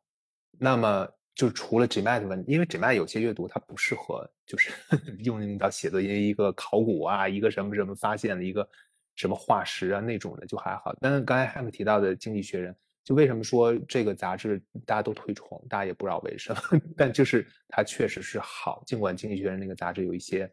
[0.57, 1.07] 那么，
[1.37, 4.71] 就除了 Gmat 问，因为 Gmat 有些阅读它不适合，就是
[5.23, 8.67] 用到写作，因为一个考古啊，一个什么什么发现的一个
[9.15, 10.93] 什么化石啊那种的就还好。
[10.99, 12.73] 但是刚才 Hank 提到的《经济学人》。
[13.07, 16.61] 就为什么说这个杂志大家都推崇，大家也不知道为什么，
[16.97, 18.83] 但就是它确实是好。
[18.85, 20.51] 尽管《经济学人》那个杂志有一些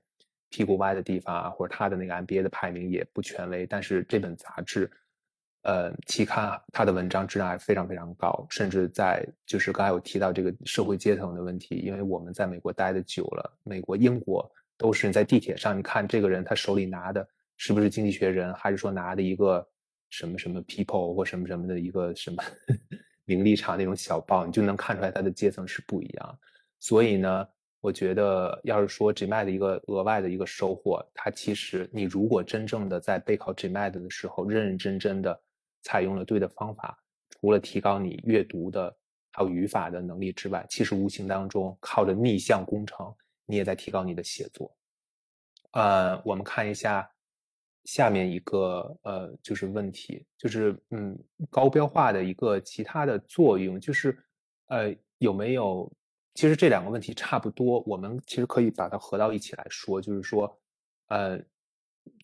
[0.51, 4.89] 屁股歪的地方啊，或者它的那个 MBA 的排名也不权威，但是这本杂志，
[5.65, 8.47] 呃，期刊他的文章质量还非常非常高。
[8.49, 19.67] 甚至在就是刚才有提到这个社会阶层的问题，因为我们在美国待的久了，美国、英国都是在地铁上，你看这个人他手里拿的是不是《经济学人》，还是说拿的一个？
[20.11, 22.41] 什么什么 people 或什么什么的一个什么
[23.27, 26.39] 名利场那种小报，你就能看出来他的阶层是不一样。
[26.79, 27.49] 所以呢，
[27.81, 35.41] 我觉得要是说 Gmat 的一个额外的一个收获，它其实你如果真正的在备考 Gmat 的时候，认认真真的
[35.85, 36.99] 采用了对的方法，
[37.31, 38.93] 除了提高你阅读的
[39.31, 43.15] 还有语法的能力之外，其实无形当中靠着逆向工程，
[43.47, 44.77] 你也在提高你的写作。
[45.71, 47.09] 呃，我们看一下。
[47.85, 51.15] 下面一个呃，就是问题，就是嗯，
[51.51, 54.19] 高标化的一个其他的作用，就是
[54.69, 55.93] 呃，有没有？
[56.33, 60.59] 其实这两个问题差不多，我们其实可以把它合到一起来说，就是说，
[61.09, 61.39] 呃，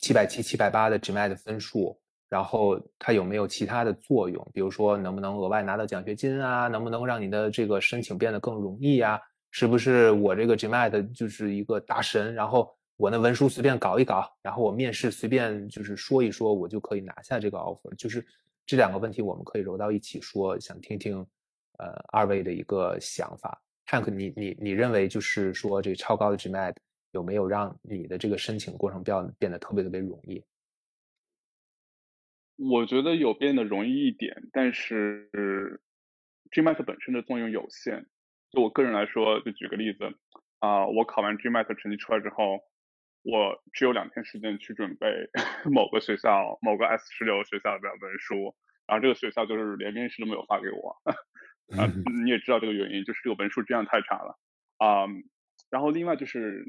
[0.01, 2.01] 七百七、七百八的 GMAT 的分数，
[2.31, 4.49] 然后它有没有其他的作用？
[4.55, 6.69] 比如说，能不能额外拿到奖学金啊？
[6.69, 9.21] 能不能让你的这个申请变得更容易啊？
[9.51, 12.33] 是不是我这个 GMAT 就是一个大神？
[12.33, 12.75] 然后。
[13.01, 17.95] 我那文书随便搞一搞，然后我面试随便就是说一说，我就可以拿下这个 offer。
[17.97, 18.23] 就是
[18.67, 21.27] 这两个问题，我们可以揉到一起说，想听听，
[21.79, 23.59] 呃，二位的一个想法。
[23.87, 26.75] Hank，你你你认为就是说这个超高的 GMAT
[27.13, 30.45] 有没有让你的这个申请过程变变得特别特别容易？
[32.69, 35.81] 我觉得有变得容易一点，但是
[36.53, 38.07] GMAT 本身的作用有限。
[38.51, 40.13] 就我个人来说，就举个例子
[40.59, 42.61] 啊，我考完 GMAT 成绩出来之后，
[43.23, 45.31] 我只有两天时间去准备
[45.73, 48.55] 某个学校某个 S 十六学校的文书，
[48.87, 51.01] 然后这个学校就是连面试都没有发给我。
[51.81, 51.89] 啊，
[52.25, 54.39] 你也知道这个原因，就是这个文书质量太差了
[54.77, 55.07] 啊。
[55.71, 56.63] 然后另外就是，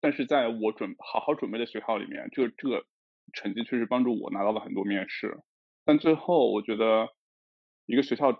[0.00, 2.86] 但是在我准好好准备的学校里面，这个这个。
[3.32, 5.38] 成绩确实帮助我拿到了很多面试，
[5.84, 7.08] 但最后我觉得
[7.86, 8.32] 一个学校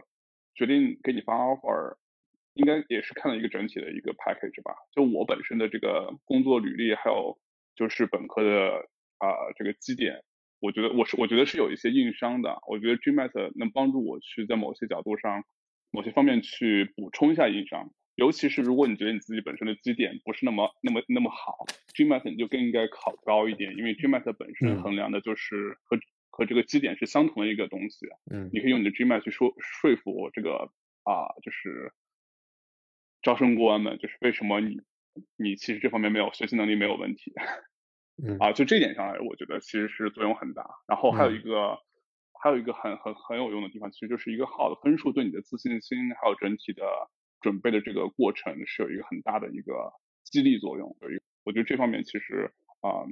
[0.55, 1.97] 决定给你发 offer，
[2.55, 4.75] 应该也是看了一个整体的一个 package 吧。
[4.93, 7.39] 就我本身的这个工作履历，还有
[7.75, 10.23] 就是本科的啊这个基点，
[10.61, 12.59] 我觉得我是我觉得是有一些硬伤的。
[12.69, 15.45] 我觉得 GMAT 能帮助我去在某些角度上、
[15.91, 17.91] 某些方面去补充一下硬伤。
[18.15, 25.99] 尤其是如果你觉得你自己本身的基点不是那么那么那么好，GMAT 你就更应该考高一点，因为 GMAT 本身衡量的就是和
[26.29, 28.07] 和这个基点是相同的一个东西。
[28.31, 30.71] 嗯，你可以用你的 GMAT 去说说服这个
[31.05, 31.95] 啊，就是
[33.23, 34.83] 招生官们，就是为什么你
[35.39, 37.33] 你其实这方面没有学习能力没有问题。
[38.23, 40.69] 嗯，啊，就这点上来，我觉得其实是作用很大。
[40.87, 41.79] 然后还有一个
[42.43, 46.85] 还有一个很很很有用的地方，其实就是一个好的分数对你的自信心还有整体的。
[47.43, 49.93] 准备的这个过程是有一个很大的一个
[50.25, 53.05] 激励作用，有一个，我觉得这方面其实啊，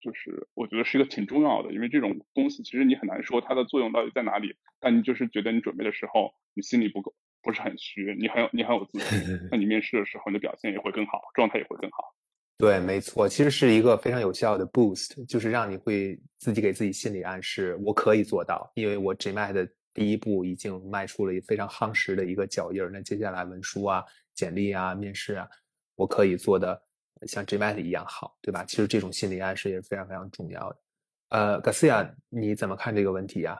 [0.00, 12.14] 就是我觉得是一个挺重要的，因为这种东西其实你很难说它的作用到底在哪里，但你就是觉得你准备的时候你心里不够不是很虚，你很有你很有自信， 那你面试的时候你的表现也会更好，状态也会更好。
[12.58, 19.68] 对，没错，其实是一个非常有效的 boost，就是让你会自己给自己心理暗示，我可以做到，因为我 GMAT 的。
[19.96, 25.48] 第一步已经迈出了非常夯实的一个脚印儿，那接下来文书啊、简历啊、面试啊，
[25.94, 26.78] 我可以做的
[27.26, 28.62] 像 GMAT 一样好，对吧？
[28.64, 30.76] 其实这种心理暗示也是非常非常重要的。
[31.30, 33.58] 呃，Garcia，你怎么看这个问题呀？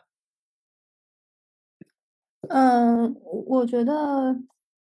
[2.51, 4.39] 嗯，我觉得，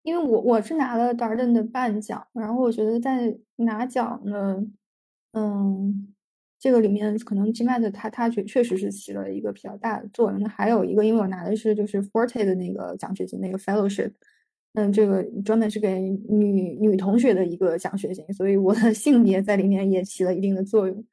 [0.03, 4.66] 因为我我是拿了 Darden 的半奖，然后我觉得在拿奖呢，
[5.30, 6.12] 嗯。
[6.59, 10.40] 这个里面可能 GMAT 它它确确实是起了一个比较大的作用。
[10.40, 14.12] 那还有一个，因为我拿的是就是 Forte 的那个奖学金，那个 Fellowship，
[14.72, 21.04] 嗯，这个专门是给女女同学的一个奖学金，所以我的性别在里面也起了一定的作用。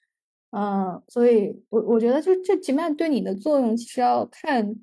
[0.51, 4.73] 嗯，所以我我觉得就这 GMAT 对你的作用，其实要看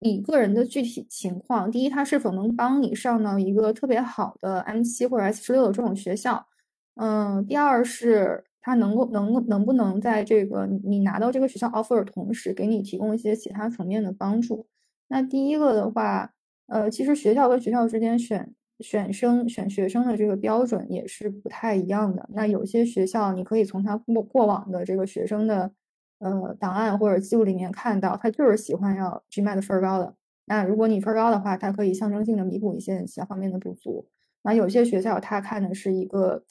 [0.00, 1.70] 你个人的具体情况。
[1.70, 6.48] 第一，它是否能帮你上到一个特别好的 M 七或者 S 十六的这种学校。
[6.96, 8.44] 嗯，第二是。
[8.60, 14.66] 他能够能能不能在这个你拿到这个学校 offer 的同时，给你提供一些其他层面的帮助？
[15.08, 16.32] 那第一个的话，
[16.66, 22.28] 呃，其实学校跟学校之间选选生选学生的这个标准也是不太一样的。
[22.34, 25.72] 那有些学校你可以从他过过往的这个学生的
[26.18, 30.14] 呃档案或者记录里面看到，他就是喜欢要 GMAT 分高的。
[30.44, 34.06] 那如果你分高的话，它可以象征性的弥补一些其他方面的不足。
[34.42, 36.44] 那有些学校他看的是一个。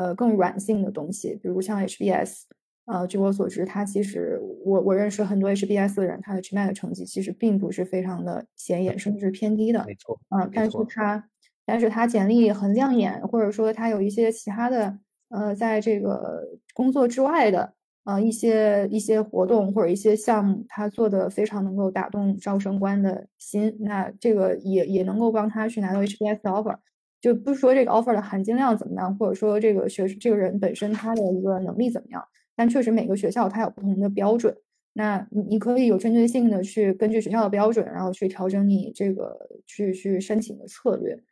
[0.00, 2.44] 呃，更软性的东西，比如像 HBS，
[2.86, 9.84] 呃，据我所知，他其实我我认识很多 HBS 的人，他的 GMAT 成绩其实并不是非常的显眼，甚至是偏低的。
[9.86, 11.28] 没错，嗯，但是他，
[11.66, 14.98] 但是他简历很亮眼，或者说他有一些其他的，
[15.28, 17.74] 呃，在这个工作之外的，
[18.04, 26.76] 呃，一些一些活动或者一些项目，他做的非常能够打动招生官的心，那这个也也能够帮他去拿到 HBS 的 offer。
[27.20, 32.24] 就不说这个 offer 的含金量怎么样，或者说这个学这个人本身他的一个能力怎么样，
[32.56, 34.56] 但确实每个学校它有不同的标准。
[34.92, 41.22] 那你你可以有针对性的去根据学校的标准，然后去调整你这个去去申请的策略。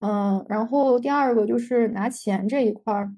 [0.00, 3.14] 嗯，然后第二个就是拿钱这一块儿，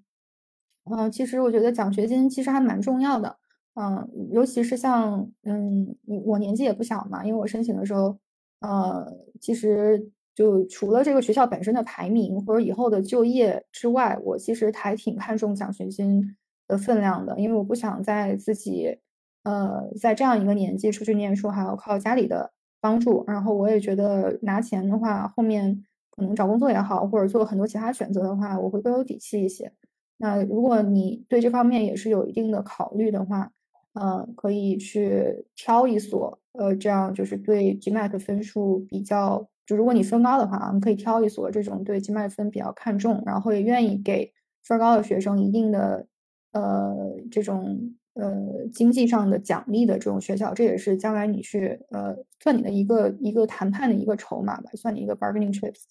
[0.90, 3.36] 嗯，其实我觉得奖学金其实还蛮重要的。
[3.74, 8.18] 嗯，尤其是像嗯，我年纪也不小嘛，因为我申请的时候，
[8.60, 10.10] 呃，其实。
[10.36, 16.36] 就除了这个学校本身的排名或者以后的就业之外，我其实还挺看重奖学金
[16.68, 18.98] 的分量的，因为我不想在自己，
[19.44, 23.24] 呃，在这样一个年纪出去念书还要靠家里的帮助。
[23.26, 29.72] 然后我也觉得拿钱的话，后面可能找工作也好，或者做很多其他选择的话，我会更有底气一些。
[30.18, 33.50] 那如果你对这方面也是有一定的考虑的话，
[33.94, 39.48] 呃，可以去挑一所，呃，这样就是对 GMAT 分数比较。
[39.66, 46.06] 就如果你分高的话，你可以挑一所这种对 GMAT 分比较看重，然后也愿意给分高的学生一定的
[46.52, 46.94] 呃
[47.30, 55.82] 这种呃经济上的奖励的这种学校，这也是将来你去呃算你的一个一个谈判的一个筹码吧，算你一个 bargaining chips。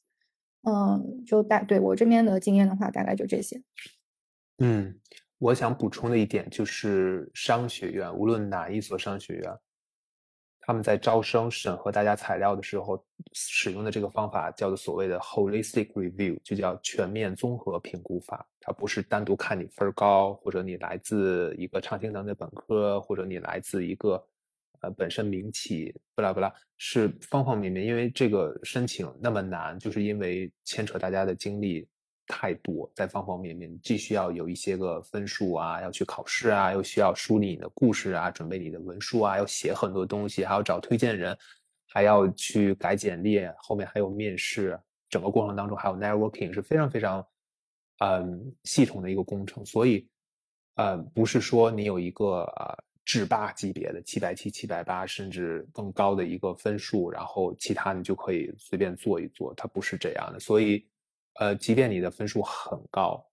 [0.67, 3.61] 嗯，就大对我这边的经验的话，大概就这些。
[4.57, 4.95] 嗯，
[5.37, 9.51] 我想补充的一点就是商学院，无论哪一所商学院，
[10.65, 18.45] 他们在招生审核大家材料的时候使用的这个方法叫做所谓的 holistic review，就叫全面综合评估法。
[18.59, 24.21] 它不是单独看你分高，或者你来自一个常青藤的本科，或者你来自一个。
[24.81, 31.87] 呃，本身名气不拉不拉是方方面面，因为这个申请那么难，就是因为牵扯大家的精力
[32.27, 41.37] 太多，在方方面面，既需要有一些个分数啊，要去考试啊，又需要梳理你的故事啊，准备你的文书啊，要写很多东西，还要找推荐人，
[41.87, 47.25] 还要去改简历，后面还有面试，整个过程当中还有 networking，是非常非常
[47.99, 50.07] 嗯系统的一个工程，所以
[50.75, 52.77] 呃，不是说你有一个啊。
[53.07, 60.39] 制霸级别的七百七、七百八，甚至更高的一个分数，然后其他你就可以随便做一做，它不是这样的。
[60.39, 60.83] 所以，
[61.35, 63.25] 呃，即便你的分数很高，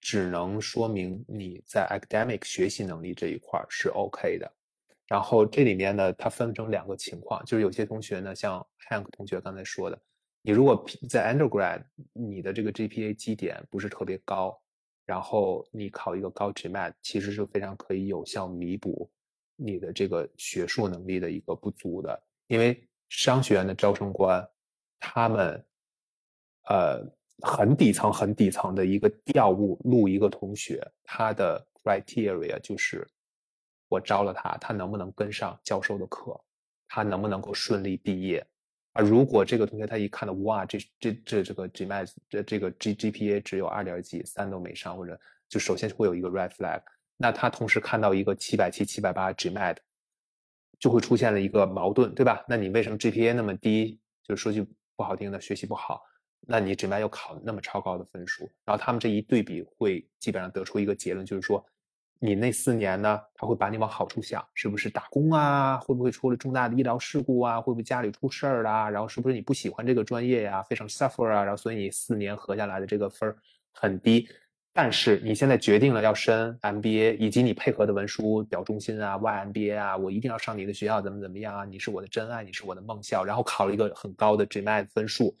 [0.00, 4.50] 只能说明你在 academic 学习能力这一块是 OK 的。
[5.06, 10.00] 然后这里面呢，它分成两个情况，就是有些同学呢，像 Hank 同学刚才说的，
[10.42, 14.58] 你如果在 undergrad 你的这个 GPA 基点不是特别高。
[15.06, 19.10] 然后你考一个高 GMAT，其实是非常可以有效弥补
[19.54, 22.18] 你的这个学术能力的一个不足的。
[22.46, 24.42] 因为商学院的招生官，
[24.98, 25.62] 他们
[26.70, 27.06] 呃
[27.44, 33.06] 很底层、很底层的一个调务录一个同学，他的 criteria 就是
[33.88, 36.40] 我招了他，他能不能跟上教授的课，
[36.88, 38.44] 他能不能够顺利毕业。
[38.92, 46.80] 啊，如果这个同学他一看到哇，这这这这个 GMAT 这这个 G GPA 只有二点几，三都没上，或者就首先会有一个 red flag。
[47.16, 49.76] 那他同时看到一个七百七、七百八 GMAT，
[50.78, 52.44] 就会出现了一个矛盾，对吧？
[52.48, 54.00] 那你为什么 GPA 那么低？
[54.22, 54.66] 就是说句
[54.96, 56.00] 不好听的，学习不好，
[56.46, 58.50] 那你 GMAT 又考那么超高的分数？
[58.64, 61.64] 然后他们这一对比，会基本上得出一个结论，就是说。
[62.20, 63.20] 你那四年呢？
[63.34, 65.76] 他会把你往好处想，是不是打工啊？
[65.78, 67.60] 会不会出了重大的医疗事故啊？
[67.60, 68.88] 会不会家里出事儿啦？
[68.88, 70.62] 然后是不是你不喜欢这个专业呀？
[70.62, 71.42] 非常 suffer 啊？
[71.44, 73.36] 然后所以你四年合下来的这个分儿
[73.72, 74.26] 很低。
[74.72, 81.64] 但是你现在决定了要升 MBA，以及你配合的文书表忠心啊，YMBA 啊，我一定要上你的学校，怎么怎么样啊？
[81.66, 83.22] 你是我的真爱，你是我的梦校。
[83.22, 85.36] 然后考了一个很高的 GMAT 分数，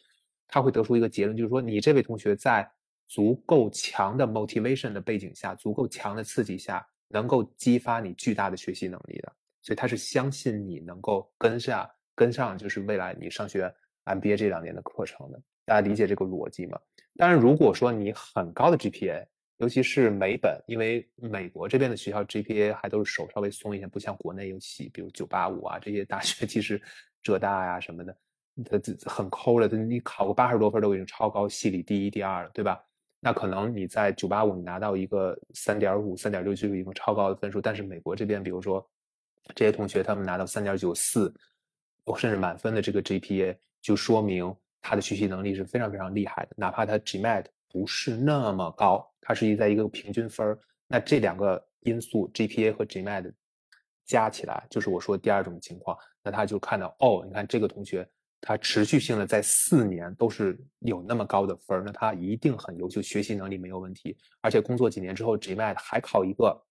[0.54, 2.70] 他会得出一个结论，就是说你这位同学在。
[3.06, 9.30] 足够强的 motivation 的背景下，足够强的刺激下，能够激发你巨大的学习能力的。
[9.60, 13.72] 所以他是相信你能够跟上，跟上就是未来你上学
[14.06, 15.40] MBA 这两年的课程的。
[15.66, 16.80] 大家理解这个逻辑吗？
[17.16, 19.26] 当然，如果说你很高的 GPA，
[19.58, 26.80] 尤其是美本，因为美国这边的学校 GPA 还都是手稍微松一些，不像国内有些，比如985啊这些大学，其实
[27.22, 28.16] 浙大呀什么的，
[28.62, 28.78] 它
[29.10, 32.80] 很抠了，你考个八十多分都已经超高，系里第一、第二了，对吧？
[33.18, 38.86] 那可能你在九八五你拿到一个三点五、三点六就一个超高的分数，但是美国这边，比如说
[39.54, 41.34] 这些同学他们拿到三点九四，
[42.18, 46.50] 甚至满分的这个 GPA，就说明他的学习能力是非常非常厉害的。
[46.56, 53.32] 哪怕他 GMAT 不是那么高，他是一在一个平均分那这两个因素 GPA 和 GMAT
[54.04, 55.96] 加起来，就是我说第二种情况。
[56.22, 58.06] 那他就看到哦，你看这个同学。
[58.46, 66.62] 他持续性的在四年都是有那么高的分那他一定很优秀，学习能力没有问题，而且工作几年之后，GMAT 还考一个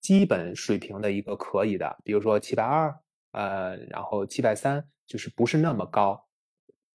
[0.00, 2.98] 基本水平的一个可以的，比如说七百二，
[3.32, 6.18] 呃，然后七百三，就是不是那么高。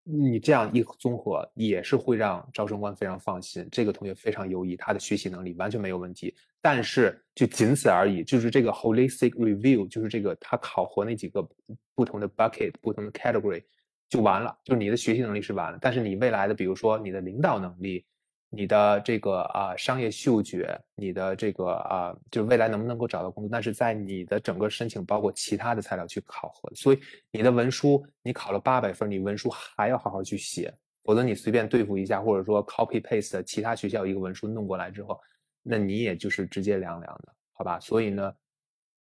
[0.03, 6.35] 你这样一综合，也是会让招生官非常放心，这个同学非常优异，他的学习能力完全没有问题。
[6.59, 11.47] 但是就仅此而已，就是这个 holistic review，就是这个他考核那几个
[11.93, 13.63] 不同的 bucket，不同的 category。
[14.11, 18.05] 就完了，就是你的学习能力是完了，但是你未来的，比如说你的领导能力，
[18.49, 26.69] 你的这个啊商业嗅觉，你的这个啊，就是未来能不能够找到工作，那是在你的整个申请包括其他的材料去考核。
[26.75, 26.99] 所以
[27.31, 30.73] 你的文书，你考了八百分，你文书还要好好去写，
[31.05, 35.17] 否则你随便对付一下，或者说 copy paste 其他学校一个文书弄过来之后，
[35.63, 37.79] 那你也就是直接凉凉的，好吧？
[37.79, 38.35] 所以呢，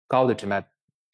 [0.06, 0.64] 高的 GMAT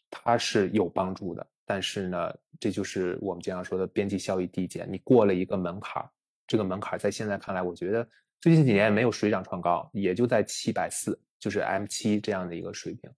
[0.09, 1.45] 它是有帮助的。
[1.73, 4.89] 但是呢，这就是我们经常说的边际效益递减。
[4.91, 6.11] 你过了一个门槛儿，
[6.49, 8.05] 这个门槛儿在现在看来，我觉得
[8.41, 13.09] 最近几年也没有水涨船高，也就在七百四，就是 M 七这样的一个水平。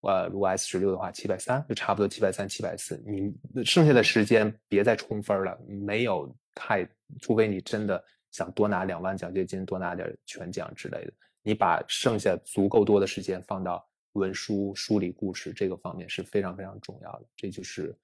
[0.00, 3.00] 呃，如果 S 十六的话，七百三就差不多七百三、七百四。
[3.06, 3.32] 你
[3.64, 6.84] 剩下的时间别再冲分了，没有太，
[7.20, 11.12] 除非你真的想多拿两万奖学金，多拿点全奖之类的，
[11.44, 13.88] 你把剩下足够多的时间放到。
[14.14, 17.96] 文书梳理故事这个方面是非常非常重要的，这就是，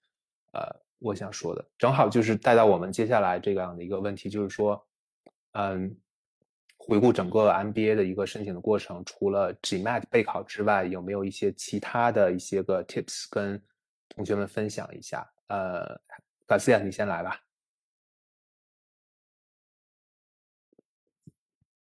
[0.53, 0.63] 呃，
[0.99, 4.87] 我想说的，正好就是带到我们接下来这样的一个问题，就是说，
[5.53, 5.97] 嗯，
[6.77, 13.61] 回顾整个 MBA 的一个申请的过程，除了 GMAT 备考之外，有没有一些其他的一些个 tips 跟
[14.09, 15.29] 同学们分享一下？
[15.49, 15.99] 呃
[16.47, 17.46] ，Garcia，你先来吧。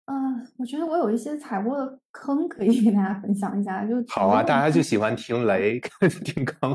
[0.06, 3.84] 嗯，我觉得我有一些踩过的坑可以跟大家分享一下。
[3.84, 5.80] 就好啊，大家就喜欢听雷，
[6.24, 6.72] 听坑。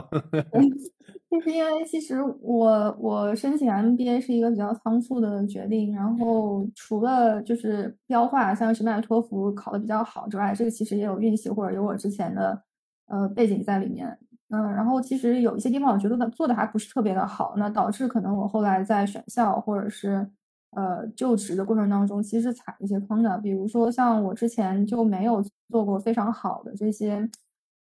[1.32, 12.62] 就是因为其实我我申请 MBA 是一个比较仓促的决定，然后除了就是标化，像什么托福考的比较好之外，这个其实也有运气或者有我之前的
[13.08, 14.20] 呃背景在里面。
[14.50, 20.30] 嗯，然后其实有一些地方我觉得做的还不是特别的好，那导致可能我后来在选校或者是。
[20.72, 27.30] 呃，就职的过程当中，其实踩一些坑的，比如说像我之前就没有做过非常好的这些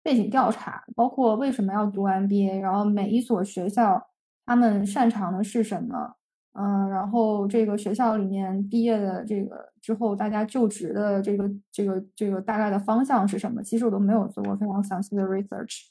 [0.04, 4.06] 背景调查，包括为什么要读 MBA，然后每一所学校
[4.44, 6.14] 他们擅长的是什么，
[6.52, 15.86] 嗯，然后这个学校里面毕业的这个之后，大家就职的这个这个这个大概的方向是什么，其实我都没有做过非常详细的 research，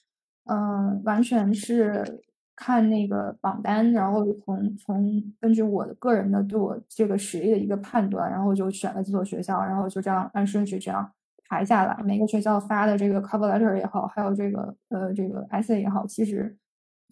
[0.45, 2.23] 嗯，完全是。
[2.55, 11.11] 看那个榜单，然后从从根据我的个人的对我这个实力的一个判断，然后就选了几所学校，然后就这样按顺序这样
[11.49, 12.01] 排下来。
[12.03, 16.57] 每个学校发的这个 cover letter 也好，还有这个呃这个 essay 也好，其实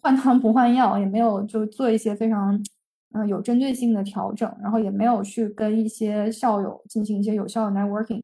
[0.00, 2.58] 换汤不换药，也没有就做一些非常
[3.12, 8.22] 嗯有针对性的调整，然后也没有去跟一些校友进行一些有效的 networking。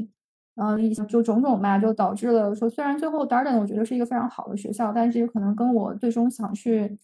[0.57, 6.99] 然后一就种种吧，就导致了说，虽然最后 Darden 我觉得是一个非常好的学校，但是这个可能跟我最终想去。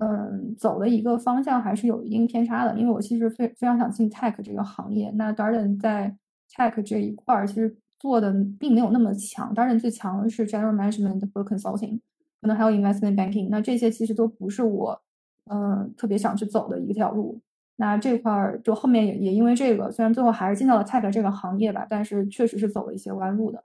[0.00, 5.10] 嗯，走的一个方向还是有一定偏差的，因为我其实非非常想进 tech 这个行业。
[5.16, 6.16] 那 Darden 在
[6.48, 11.98] tech 这一块儿其实做的并没有那么强，Darden 最强的是 general management 和 consulting，
[12.40, 13.48] 可能还有 investment banking。
[13.50, 15.02] 那这些其实都不是我
[15.50, 17.40] 嗯特别想去走的一条路。
[17.74, 23.64] 那这块儿就后面也也因为这个，虽然最后还是进到了 tech 这个行业吧，但是确实是走了一些弯路的。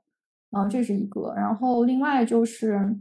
[0.49, 1.31] 嗯，这是一个。
[1.35, 2.97] 然后另外就是，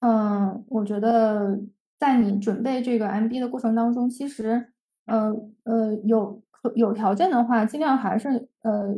[0.00, 1.60] 嗯，我觉得。
[2.00, 4.72] 在你准备这个 MB 的过程当中，其实，
[5.04, 5.30] 呃
[5.64, 6.42] 呃，有
[6.74, 8.96] 有条件的话，尽量还是呃，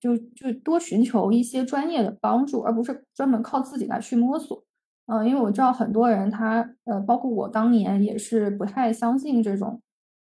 [0.00, 4.64] 就就多寻求一些专业的帮助，而不是专门靠自己来去摸索。
[5.06, 9.80] 嗯，因为我知道很多人他呃，包括我当年也是不太相信这种，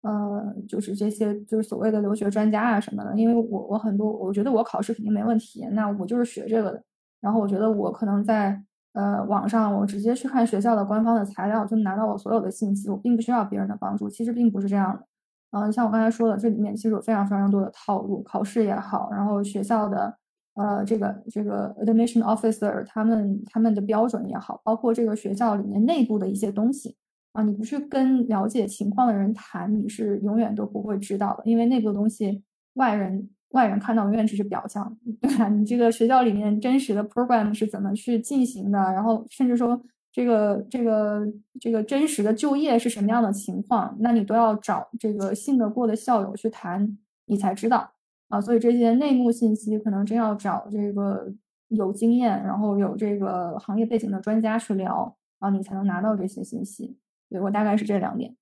[0.03, 3.15] 呃，就是这些就是所谓的留学专家啊什么的。
[3.17, 6.85] 因为我我很多我觉得我考试肯定没问题，那我就是学这个的。
[7.23, 8.63] 然后我觉得我可能在。
[8.93, 14.11] 呃，网上我直接去看学校的官方的材料，就拿到我所有的信息，我并不需要别人的帮助。
[14.11, 15.07] 其实并不是这样的。
[15.53, 20.17] 嗯，像我刚才说的，这里面其实有非常非常多的套路，考试也好，然后学校的
[20.55, 26.97] 呃这个这个 admission officer 他们他们的标准也好，包括这个学校里面内部的一些东西
[27.33, 32.43] 啊，你不去跟了解情况的人谈，你是永远都不会知道的，因为内部的东西
[32.75, 33.31] 外人。
[33.51, 35.49] 外人看到永远只是表象， 对吧？
[35.49, 38.79] 你这个学校里面真实的 program 是怎么去进行的？
[38.79, 39.81] 然后甚至说
[40.13, 41.27] 这个这个
[41.61, 43.97] 这个真实的就业是什么样的情况？
[44.01, 46.97] 那你都要找这个信得过的校友去谈，
[47.27, 47.93] 你才知道
[48.29, 48.41] 啊。
[48.41, 51.33] 所以这些内幕信息可能真要找这个
[51.69, 56.97] 有经验，然后有这个行业背景的专家去聊啊，你才能拿到这些信息。
[57.29, 58.35] 对我大概是这两点。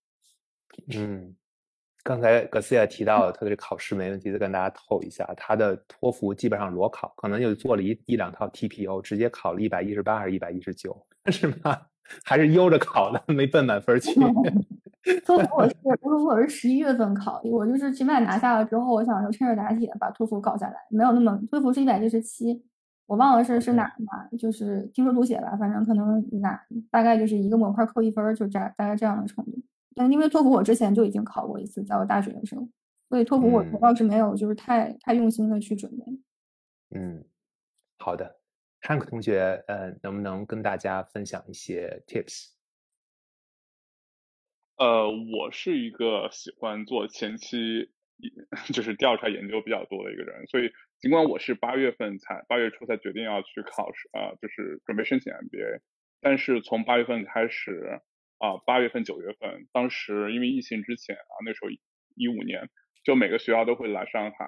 [0.94, 1.34] 嗯。
[2.04, 10.96] 刚才格斯也提到他的这考试没问题，再跟大家透一下，他的托福基本上裸考，可能就做了一一两套 TPO，直接考了一百一十八还是一百一十九，
[11.26, 11.78] 是吗？
[12.24, 14.18] 还是悠着考的，没奔满分去。
[15.24, 22.62] 托福我是托福我是十一月份考，我就是 GMAT 拿下了之后，我想就趁热打铁把托福搞下来，没有那么托福是一百一十七，
[23.06, 26.58] 我忘了是是哪嘛，就是听说读写吧，反正可能哪
[26.90, 29.52] 大概就是一个模块扣一分，就这大概这样的程度。
[29.98, 32.68] 但因为托福我之前就已经考过一次，在我大学的时候，
[33.08, 36.04] 所以托福我我倒是没有就是太太用心的去准备。
[36.96, 37.24] 嗯，
[37.98, 38.40] 好的
[38.82, 42.52] ，Hank 同学，呃，能不能跟大家分享一些 tips？
[44.76, 47.90] 呃，我是一个喜欢做前期
[48.72, 50.70] 就是调查研究比较多的一个人，所以
[51.00, 55.80] 尽管我是八月份才八月初才决定要去考试啊，就是准备申请 MBA，
[56.20, 58.00] 但是从八月份开始。
[58.38, 61.70] 啊，八月份、九月份，当时因为疫情之前啊，那时候
[62.14, 62.70] 一五年，
[63.02, 64.44] 就每个学校都会来上海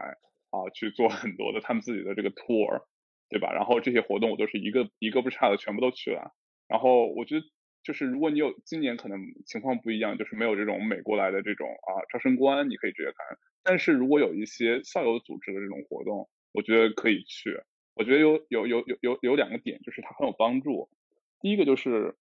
[0.50, 2.84] 啊去做很多的他们自己的这个 tour，
[3.28, 3.52] 对吧？
[3.52, 6.30] 然后这些活动我都是一个一个不差的全部都去了。
[6.68, 7.44] 然后我觉得
[7.82, 13.38] 就是如果你有今年可能情况不一样，就是没有这种美国来的这种啊招生官，你可以直接看。
[13.64, 17.60] 但是如果有一些校友组织的这种活动，我觉得可以去。
[17.96, 20.88] 我觉得有有有有有有两个点，就是它很有帮助。
[21.40, 22.14] 第一个就是。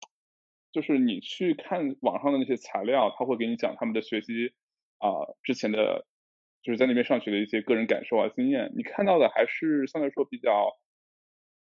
[0.71, 4.53] 就是你去看网上的那些材料，他会给你讲他们的学习
[4.97, 5.09] 啊
[5.43, 6.05] 之前的
[6.61, 10.77] 就是在那边上学的一些个人感受啊、经验，你看到的还是相对来说比较，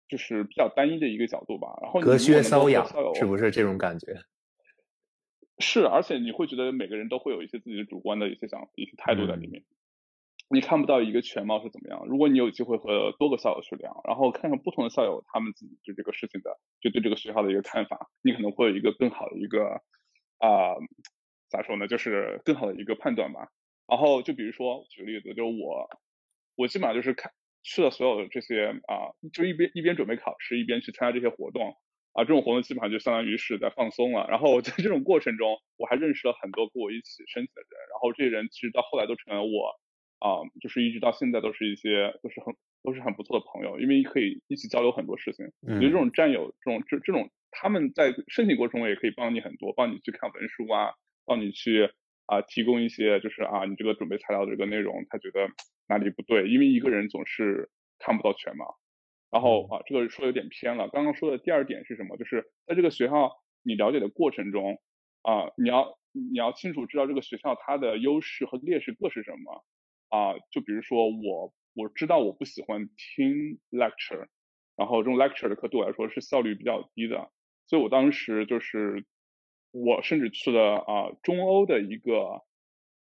[0.09, 1.79] 就是比较单一的一个角度吧。
[1.81, 4.17] 然后隔靴搔痒，是不是这种感觉？
[5.61, 9.65] 是，而且你会觉得每个人都会有一些自己的主观的一些想、一些态度在里面，
[10.51, 12.07] 你看不到一个全貌是怎么样。
[12.07, 19.82] 如果你有机会和多个校友去聊，然后看看不同的校友他们自己对这个事情的，就对这个学校的一个看法，你可能会有一个更好的一个
[20.38, 20.74] 啊，
[21.51, 23.49] 咋说呢，就是更好的一个判断吧。
[23.86, 25.88] 然后就比如说举个例子，就是我，
[26.57, 27.32] 我基本上就是看
[27.62, 31.76] 去了所有的这些啊，就一边一边准备考试，一边去参加这些活动。
[32.12, 34.26] 啊，这种活动基本上就相当于是在放松了。
[34.28, 37.78] 然后在这种过程中，我还认识了很多跟我一起申请的人。
[37.92, 39.78] 然后这些人其实到后来都成了我，
[40.19, 45.47] 啊，就是一直到现在都是一些都是很都是很不错的朋友，因为可以一起交流很多事情。
[45.62, 50.95] 我觉得这种战友，这种这这种他们在申请过程中也可以帮你很多，帮你去看文书啊，
[51.25, 51.91] 帮你去
[52.27, 55.49] 啊提供一些就是啊你这个准备材料的这个内容，他觉得
[55.89, 58.64] 哪里不对，因为一个人总是看不到全嘛。
[59.31, 60.89] 然后啊，这个说有点偏了。
[60.89, 62.16] 刚刚说的第二点是什么？
[62.16, 63.31] 就是在这个学校
[63.62, 64.81] 你了解的过程中，
[65.23, 69.64] 啊，你要你要清楚知道这个学校它的优势和劣势各是什么。
[70.09, 74.29] 啊，就比如说我我知道我不喜欢听 lecture，
[74.77, 77.31] 然后这种 lecture 的课对我来说是效率比较低的，
[77.67, 79.05] 所以我当时就是
[79.71, 82.43] 我甚至去了啊中欧的一个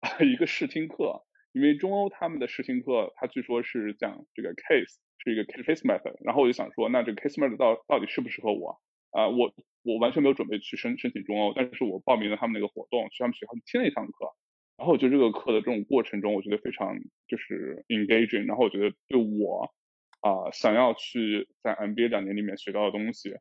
[0.26, 4.98] 一个试听课，因为中欧他们的试听课，它据说是讲这个 case。
[5.26, 8.82] 是一个 case method，然后我就想说，那这个 case method 到到底适不适合我
[9.12, 9.30] 啊？
[9.30, 14.36] 我我完全没有准备去申申请中欧，但是我报名了他们那个活动，去他们学校听了一堂课，
[14.78, 16.98] 然后我觉得这个课的这种过程中，我觉得非常
[17.28, 19.74] 就是 engaging，然后我觉得对我
[20.22, 23.34] 啊想要去在 MBA 两年里面学到的东西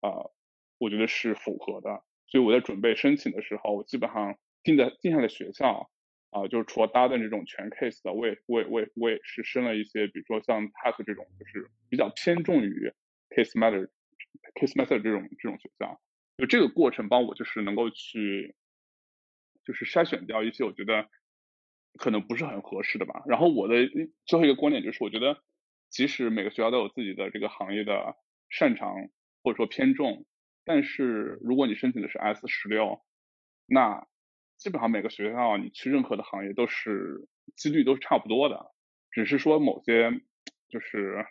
[0.00, 0.10] 啊，
[0.78, 5.90] 我觉得是符合的，所以我在准备申请的时候，我基本上定在定下的学校。
[6.34, 12.92] 啊，就是除了搭的这种全 case 的，我也我也我也我也是申了一些，比如说像 TAC 这种，就是比较偏重于
[13.30, 13.88] case method
[14.56, 16.00] case method 这种这种学校。
[16.36, 18.56] 就这个过程帮我就是能够去，
[19.64, 21.08] 就是筛选掉一些我觉得
[21.98, 23.22] 可能不是很合适的吧。
[23.26, 23.74] 然后我的
[24.26, 25.42] 最后一个观点就是，我觉得
[25.90, 28.16] 即使每个学校都有自己的这个行业的
[28.50, 28.94] 擅长
[29.42, 30.26] 或者说偏重，
[30.64, 33.04] 但是如果你申请的是 S 十六，
[33.66, 34.06] 那
[34.56, 38.72] 基本上每个学校，你去任何的行业都是几率都是差不多的，
[39.10, 40.20] 只是说某些
[40.68, 41.26] 就是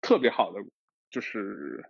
[0.00, 0.60] 特别好的，
[1.10, 1.84] 就是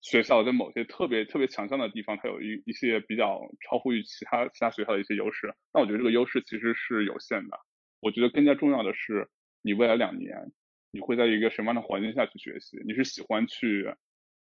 [0.00, 5.54] 学校在某些特别特别强项的地方，它有一一些比较超乎于其他其他学校的一些优势。
[5.72, 7.58] 那我觉得这个优势其实是有限的。
[8.00, 9.28] 我觉得更加重要的是，
[9.62, 10.52] 你未来两年
[10.90, 12.78] 你会在一个什么样的环境下去学习？
[12.86, 13.94] 你是喜欢去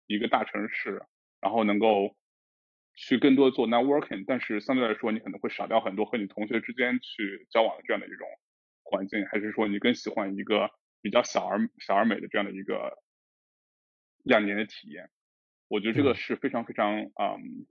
[0.08, 1.04] 一个大城市，
[1.42, 2.16] 然后能够。
[2.96, 8.28] 去更多做 networking，但是相对来说，你可能会少掉很多和你同学之间去交往的这样的一种
[8.84, 10.70] 环境，还是说你更喜欢一个
[11.02, 13.02] 比较小而小而美的这样的一个
[14.24, 15.10] 两年的体验？
[15.74, 17.66] 我觉得这个是非常非常嗯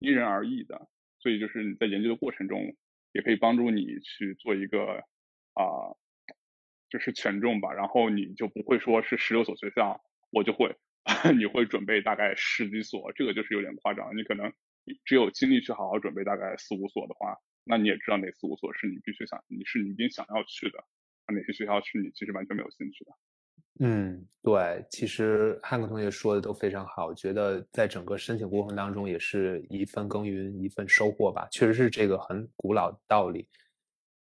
[0.00, 0.86] 因人而异的，
[1.18, 2.76] 所以就是你在研究的过程中，
[3.12, 5.02] 也可以帮助你去做一个
[5.54, 5.64] 啊
[6.90, 10.76] 就是权重吧，然后你就不会说是十六所学校，我就会。
[11.36, 14.14] 你会准备大概十几所，这个就是有点夸张。
[14.16, 14.52] 你可能
[15.04, 20.84] 只有精力去好好准备大概四五所的话，那你也知道哪四五所是你必须想，你是你一定想要去的，
[21.34, 23.10] 哪些学校是你其实完全没有兴趣的。
[23.80, 33.48] 嗯，对，其实汉克同学说的都非常好，我觉得在整个申请过程当中也是一份耕耘一份收获吧，确实是这个很古老的道理。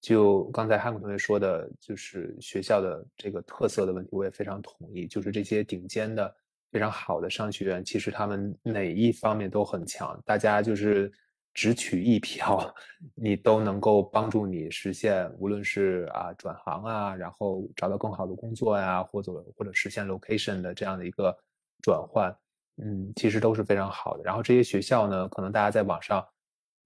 [0.02, 6.36] 就刚才汉克同学说的，就是学校的这个特色的问题，我也非常同意，就是这些顶尖的。
[6.70, 10.22] 非常好的商学院，其实他们哪一方面都很强。
[10.26, 11.10] 大家就是
[11.58, 12.72] 只取一票，
[13.16, 21.36] 你都能够帮助你实现，无论是啊转行啊，然后找到更好的工作呀，或者或者实现 location 的这样的一个
[21.82, 22.32] 转换，
[22.78, 24.24] 嗯，其实都是非常好的。
[24.24, 26.24] 然后这些学校呢，可能大家在网上，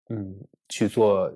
[0.09, 0.33] 嗯，
[0.69, 1.29] 去做。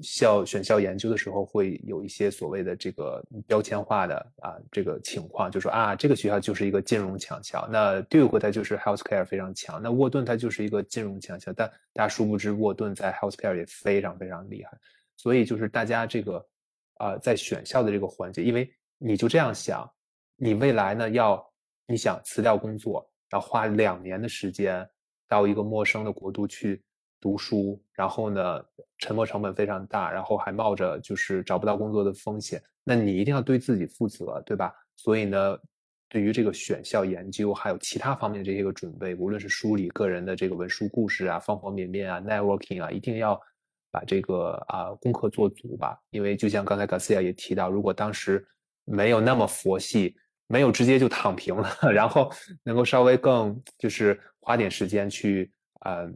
[0.00, 14.70] 校选校研究的时候会有一些所谓的这个标签化的啊这个情况，就说啊这个学校就是一个金融强校，那 Duke 它就是 healthcare 非常强，那沃顿它就是一个金融强校，但大家殊不知沃顿在 healthcare 也非常非常厉害，
[15.16, 16.46] 所以就是大家这个
[16.94, 19.90] 啊在选校的这个环节，因为你就这样想，
[20.36, 21.44] 你未来呢要
[21.86, 24.88] 你想辞掉工作，要花两年的时间
[25.28, 26.82] 到一个陌生的国度去。
[27.22, 28.60] 读书，然后呢，
[28.98, 32.60] 沉没成本非常大，然后还冒着就是找不到工作的风险。
[32.82, 34.74] 那你一定要对自己负责，对吧？
[34.96, 35.56] 所以呢，
[36.08, 43.40] 对于这个选校研究，还有其他方面这些个准备，无论是梳理个人的这个文书故事啊，方方面面啊，networking 啊，一定要
[43.92, 45.96] 把这个啊功课做足吧。
[46.10, 48.44] 因为就像刚才 Garcia 也提到，如果当时
[48.84, 50.16] 没有那么佛系，
[50.48, 52.30] 没有直接就躺平了， 然后
[52.64, 55.52] 能够稍微更就是花点时间去
[55.82, 56.10] 呃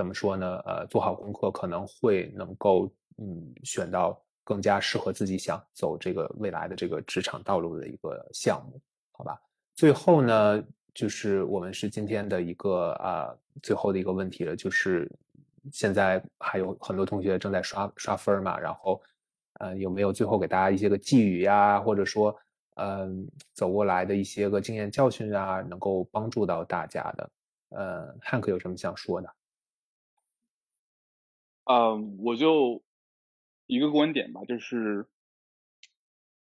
[0.00, 0.56] 怎么说呢？
[0.64, 8.80] 呃，做好功课，可能会能够嗯选到更加适合自己想走这个未来的这个职场道路的一个项目，
[9.12, 9.38] 好吧？
[9.74, 15.06] 最后呢，就是我们是今天的一个啊最后的一个问题了，就是
[15.70, 19.02] 现在还有很多同学正在刷刷分嘛，然后
[19.58, 22.34] 呃有没有最后给大家一些个寄语呀，或者说
[22.76, 27.30] 嗯走过来的一些个经验教训啊，能够帮助到大家的？
[27.68, 29.30] 呃汉克有什么想说的？
[31.70, 32.82] 啊，我就
[33.68, 35.06] 一个观点吧，就是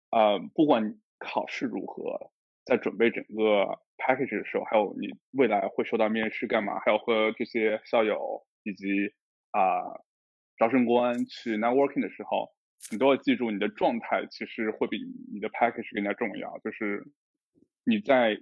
[0.10, 2.32] 啊，不管考试如何。
[2.66, 6.80] 在准备整个 package 的时候，还有你未来会收到面试干嘛？
[6.80, 9.14] 还有和这些校友以及
[9.52, 9.62] 啊
[10.58, 12.50] 招生官去 networking 的时候，
[12.92, 14.98] 你都要记住，你的状态其实会比
[15.34, 16.58] 你的 package 更加重要。
[16.60, 17.06] 就是
[17.86, 18.42] 你在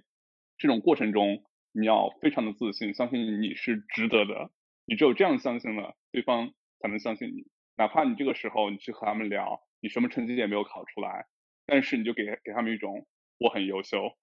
[0.58, 4.50] 这种过程中，你要非常的自信，相信你是值得的。
[4.84, 6.52] 你只有这样相信了，对方
[6.82, 7.46] 才能相信你。
[7.76, 11.26] 哪怕你这个时候你去和他们聊，你什么成绩也没有考出来，
[11.64, 13.06] 但是你就给给他们一种。
[13.38, 14.16] 我很优秀，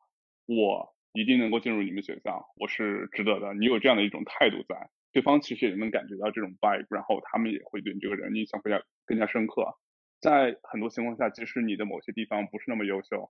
[0.45, 3.53] 我一定能够进入你们学校，我是值得的。
[3.53, 9.77] 你有这样的一种态度在，对方其实也能感觉到这种 vibe，然后他们也会对你这个人印象更加更加深刻。
[10.21, 13.29] 在很多情况下，即使你的某些地方不是那么优秀，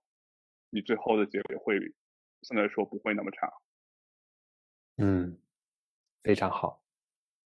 [0.70, 1.80] 你最后的结果会
[2.44, 3.52] 相对来说不会那么差。
[4.98, 5.40] 嗯，
[6.22, 6.84] 非常好。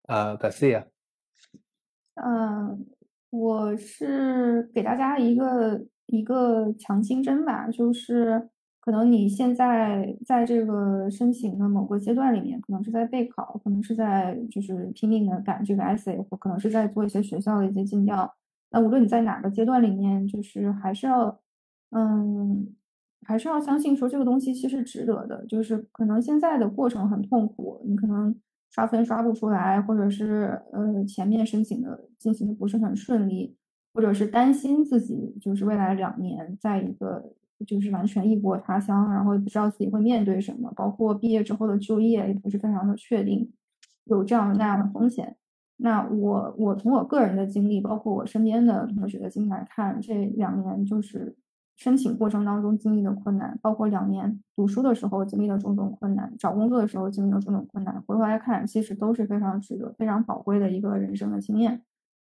[0.10, 0.92] 呃感谢
[2.16, 2.86] 嗯，
[3.30, 5.86] 我是给大家一个。
[6.08, 8.50] 一个强心针吧，就是
[8.82, 18.32] 可能你现在在这个申请的某个阶段里面，可能是在备考，可能是在就是拼命的赶这个 essay，或可能是在做一些学校的一些尽调。
[18.70, 21.40] 那无论你在哪个阶段里面，就是还是要，
[21.92, 22.76] 嗯，
[23.26, 25.44] 还是要相信说这个东西其实值得的。
[25.48, 28.36] 就是可能现在的过程很痛苦，你可能
[28.74, 33.56] 刷分刷不出来，或者是呃前面申请的进行的不是很顺利。
[33.96, 37.24] 或者是担心自己就是未来两年在一个
[37.68, 43.54] 就是完全异国他乡，然后也不知道自己会面对什么，包括毕业之后的就业也不是非常的确定，
[44.06, 45.36] 有这样那样的风险。
[45.78, 51.36] 那我我从我个人的经历，包括我身边的同学的经历来看，这两年就是
[51.76, 61.82] 申请过程当中经历的困难，包括两年读书的时候经历的种种困难，找工作的时候经历的种种困难，回头来看，其实都是非常值得、非常宝贵的一个人生的经验。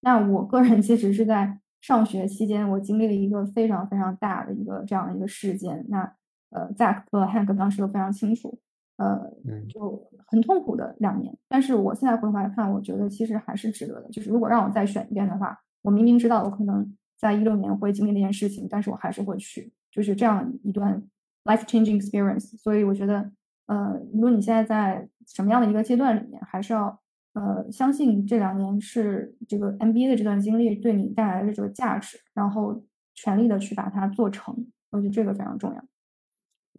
[0.02, 5.86] 那我个人其实是在上学期间，我经历了一个非常非常大的一个这样的一个事件。
[5.90, 6.14] 那
[6.52, 8.60] 呃，Zack 和 Hank 当时都非常清楚，
[8.98, 9.32] 呃，
[9.70, 11.36] 就很痛苦的两年。
[11.50, 14.10] 但是我现在回头来看，我觉得其实还是值得的。
[14.10, 21.02] 就是如果让我再选一遍的话，我明明知道我可能在一六年会经历那件事情，但是我还是会去，就是这样一段
[21.46, 22.58] life changing experience。
[22.58, 23.32] 所以我觉得，
[23.68, 27.00] 呃，无论你现在在什么样的一个阶段里面，还是要。
[27.34, 32.84] 呃，相信这两年是这个 MBA 的这段经历对你带来的这个价值，然后
[33.16, 34.54] 全力的去把它做成，
[34.90, 35.82] 我觉得这个非常重要。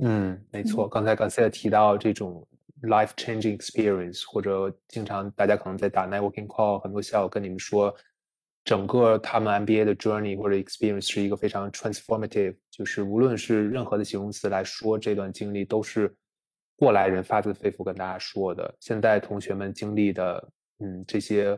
[0.01, 0.86] 嗯，没错。
[0.86, 2.47] 刚才刚才提到这种
[2.82, 7.90] life changing experience，或者经常大家可能在打 networking call，很多校友跟你们说，
[8.65, 16.15] 整个他们 MBA 的 journey 或者 experience 是一个非常 transformative，就是无论是任何的形容词来说，这段经历都是。
[16.75, 21.57] 过来人发自肺腑跟大家说的，现在同学们经历的，嗯，这些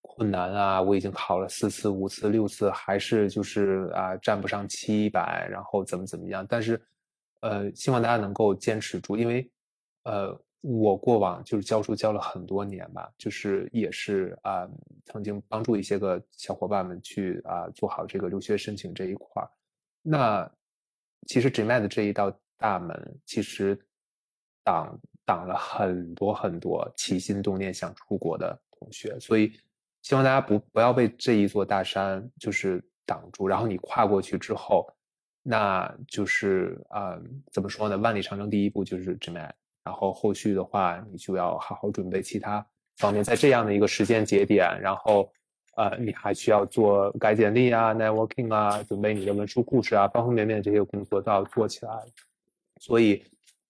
[0.00, 6.46] 困难啊，我已经考了四次、五次、六次，还是就是啊，占不上七百，然后怎么怎么样？
[6.48, 6.80] 但是，
[7.42, 9.46] 呃，希望大家能够坚持住，因为，
[10.04, 14.68] 呃，我过往就是教书教了很多年吧，就是也是啊，
[15.04, 19.50] 曾经帮助一些个小伙伴们去啊做好这个留学申请这一块儿。
[20.02, 20.50] 那
[21.26, 23.78] 其实 GMAT 这一道大门，其实。
[24.66, 29.52] 挡挡了很多很多起心动念想出国的同学，所以
[30.00, 33.46] 希望大家不不要被这一座大山就是挡住。
[33.46, 34.90] 然后你跨过去之后，
[35.42, 37.20] 那就是啊，
[37.52, 37.98] 怎么说呢？
[37.98, 39.50] 万里长征第一步就是 GMAT，
[39.84, 42.66] 然后后续的话，你就要好好准备其他
[42.96, 43.22] 方面。
[43.22, 45.30] 在这样的一个时间节点，然后
[45.76, 51.92] 呃，你还需要做改简历啊、networking 啊、准备你的文书故事啊，方方面面这些工作都要做起来。
[52.80, 53.22] 所以。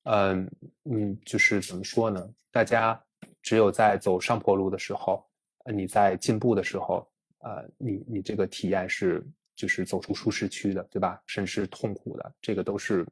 [0.07, 0.47] 嗯
[0.85, 2.29] 嗯，就是怎么说呢？
[2.53, 3.03] 大家
[3.41, 5.25] 只有在走上坡路的时候，
[5.65, 7.09] 呃，你在进步的时候，
[7.39, 9.27] 呃，你你这个体验是
[9.57, 11.19] 就是走出舒适区的，对吧？
[11.25, 13.07] 甚至是痛苦的，这个都是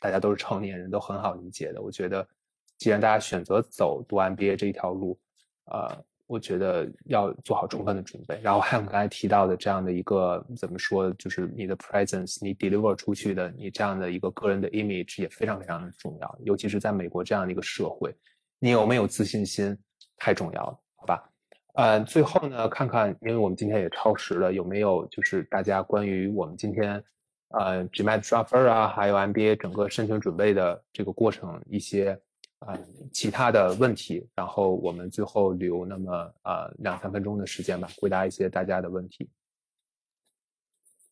[0.00, 1.82] 大家都是成年人都很好理解的。
[1.82, 2.26] 我觉得，
[2.78, 5.18] 既然大家选择走读 MBA 这一条路，
[5.66, 8.40] 呃，我觉得要做好充分的准备。
[8.42, 18.14] 然后还有刚才提到的这样的一个怎么说，就是你的 presence，你 deliver 出去的，你这样的一个个人的 image 也非常非常的重要，尤其是在美国这样的一个社会，
[18.58, 19.76] 你有没有自信心
[20.16, 21.30] 太重要了，好吧？
[21.74, 27.02] 呃，最后呢，看看，因为我们今天也超时了，有没有就是大家关于我们今天
[27.58, 32.20] 呃 GMAT 刷分啊，还有 MBA 整个申请准备的这个过程一些。
[32.66, 32.78] 呃，
[33.12, 39.28] 其他的问题，然后我们最后留那么啊两三分钟的时间吧，回答一些大家的问题。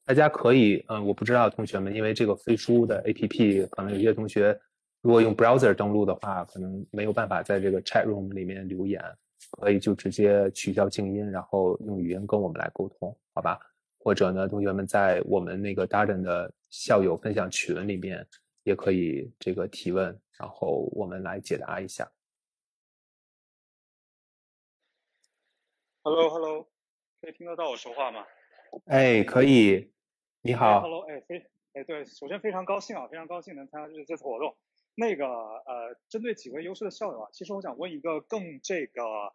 [0.06, 4.59] 大家可以，嗯，我不知道同学们，因为这个飞书的 APP，可能有些同学
[5.02, 9.05] 如果用 browser 登录的话，可能没有办法在这个 chat room 里面留言，
[9.60, 13.60] 可以就直接取消静音，然后用语音跟我们来沟通，好吧？
[14.02, 18.26] 或者呢，同学们在我们那个 Darden 的校友分享群里面
[18.64, 20.20] 也可以这个提问。
[20.38, 22.10] 然后我们来解答一下。
[26.02, 26.68] Hello，Hello，
[27.20, 28.26] 可以听得到我说话吗？
[28.86, 29.92] 哎，可以。
[30.40, 30.80] 你好。
[30.80, 31.38] Hello，哎，非
[31.74, 34.56] 哎对，首先非常高兴啊，非常高兴能参加这这次活动。
[34.96, 39.32] 那个呃，针对几位优秀的校友啊，其实我想问一个更这个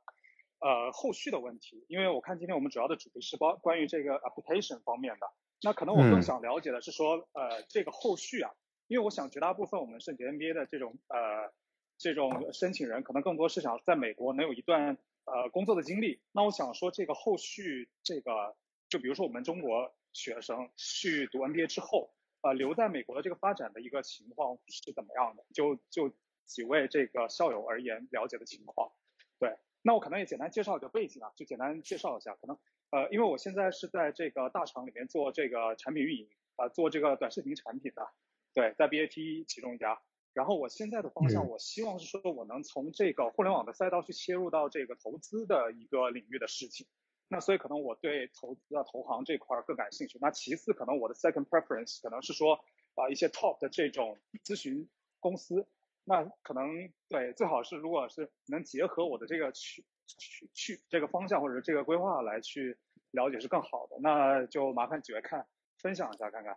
[0.59, 5.27] 呃后续的问题，因为我看今天我们主要的主题是包关于这个 application 方面的，
[5.61, 8.51] 那可能我更想了解的是说呃这个后续啊。
[8.89, 11.51] 因为我想，绝大部分我们申请 MBA 的这种呃
[11.97, 16.21] 这种申请人，可能更多是想在美国能有一段呃工作的经历。
[16.31, 18.55] 那我想说，这个后续这个，
[18.87, 25.43] 就比如说我们中国学生去读 MBA 之后，呃留在美国的这个发展的一个情况是怎么样的？
[25.53, 26.13] 就就
[26.45, 28.89] 几位这个校友而言了解的情况。
[29.37, 29.57] 对，
[29.87, 32.35] 那我可能也简单介绍一个背景啊，就简单介绍一下。
[32.35, 32.57] 可能
[32.89, 36.27] 呃，因为我现在是在这个大厂里面做这个产品运营
[36.57, 38.05] 啊，做这个短视频产品的。
[38.53, 40.01] 对，在 BAT 其中一家，
[40.33, 46.85] 然后我现在的方向，我希望是说我能从这个互联网的赛道去切入到这个投资的一个领域的事情。
[47.29, 50.19] 那所以可能我对投资啊、投行这块更感兴趣。
[50.19, 52.59] 那其次，可能我的 second preference 可能是说
[52.95, 54.89] 啊一些 top 的这种咨询
[55.21, 55.65] 公司。
[56.09, 56.65] 那可能
[57.09, 62.77] 对，最好是如果是能结合我的这个去去去这个方向或者这个规划来去
[63.11, 63.97] 了解是更好的。
[64.01, 65.45] 那就麻烦几位看
[65.81, 66.55] 分享一下看看。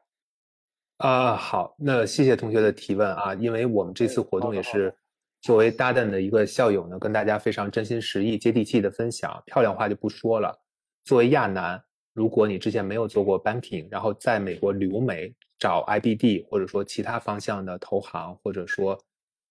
[0.98, 4.94] 啊，好，那谢谢同学的提问啊，因为我们这次活动也是
[5.40, 10.56] 作为搭档的一个校友呢，跟大家非常真心实意、接地气的分享，漂亮话就不说了。
[11.02, 11.82] 作为亚男，
[12.12, 18.96] 如果你之前没有做过 banking，然后在美国留美找 IBD 或者说其他方向的投行，或者说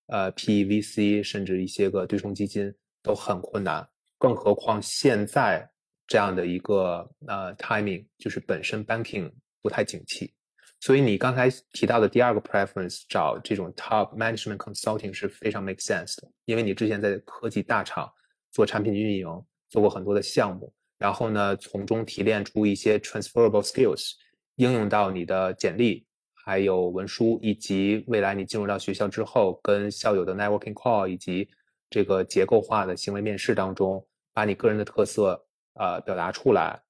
[0.09, 3.87] 呃 PEVC，甚至一些个对冲基金都很困难，
[4.17, 5.69] 更何况现在
[6.07, 9.31] 这样的一个呃 timing，就是本身 banking
[9.61, 10.33] 不太景气。
[10.81, 18.09] 所以你刚才提到的第二个 preference 找这种 top management consulting 是非常 make sense 的，因为你之前在科技大厂
[18.51, 19.27] 做产品运营，
[19.69, 24.13] 做过很多的项目，然后呢从中提炼出一些 transferable skills，
[24.55, 26.07] 应用到你的简历，
[26.49, 31.47] 还有文书，以及未来你进入到学校之后跟校友的 networking call，以及
[31.91, 34.03] 这个结构化的行为面试当中，
[34.33, 35.39] 把你个人的特色
[35.75, 36.81] 呃表达出来。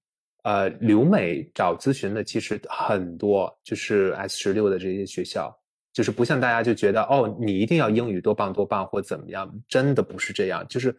[0.43, 5.53] 呃，留美找咨询的其实很多，就是 S 十六的这些学校，
[5.91, 10.97] 就是不像大家就觉得哦，你一定要英语多棒多棒或怎么样，真的不是这样，就是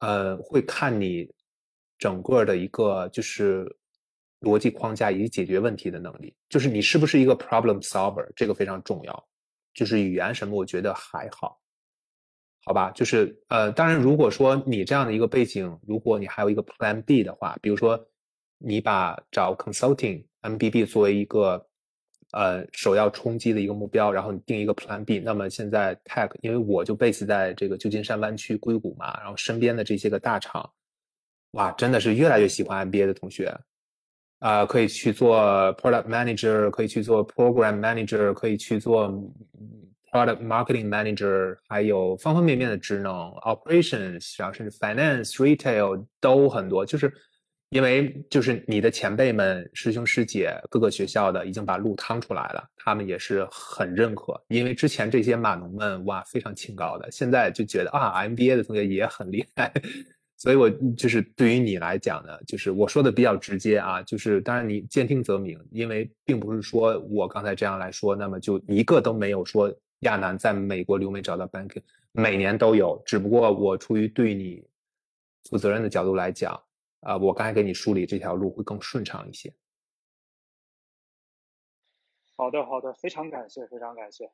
[0.00, 1.26] 呃，会看你
[1.98, 3.66] 整个的一个就是
[4.40, 9.28] 逻辑框架以及解决问题的能力，就是你是不是一个 problem solver，这个非常重要。
[9.74, 11.60] 就是语言什么，我觉得还好，
[12.64, 12.90] 好吧？
[12.92, 18.06] 就是呃，当然，如果说你这样的一个背景，如果你还有一个 Plan B 的话，比如说。
[18.60, 21.64] 你把找 consulting MBB 作为一个
[22.32, 25.20] 呃首要冲击的一个目标，然后你定一个 Plan B。
[25.20, 30.68] 那么现在 Tech，因为我就 base 在这个旧金山湾区硅谷嘛，然后身边的这些个大厂，
[31.52, 33.56] 哇，真的是越来越喜欢 MBA 的同学，
[34.38, 35.38] 啊，可以去做
[35.76, 39.08] Product Manager，可以去做 Program Manager，可以去做
[40.12, 43.12] Product Marketing Manager，还有方方面面的职能
[43.42, 47.12] ，Operations，然后甚至 Finance、Retail 都很多，就是。
[47.70, 54.42] 因为就是你的前辈们、师兄师姐，各个学校的已经把路趟出来了，他们也是很认可。
[54.48, 59.70] 因为之前这些码农们哇非常清高的，现在就觉得啊，MBA 的同学也很厉害。
[60.38, 69.70] 所以我就是对于你来讲呢，就是我说的比较直接啊，就是当然你兼听则明，因为并不是说我刚才这样来说，那么就一个都没有说
[70.00, 71.82] 亚楠在美国留美找到 banking，
[72.12, 74.64] 每年都有，只不过我出于对你
[75.50, 76.58] 负责任的角度来讲。
[77.00, 79.54] 啊，我刚才给你梳理这条路会更顺畅一些。
[82.36, 84.28] 好的，好的，非常感谢，非常感谢。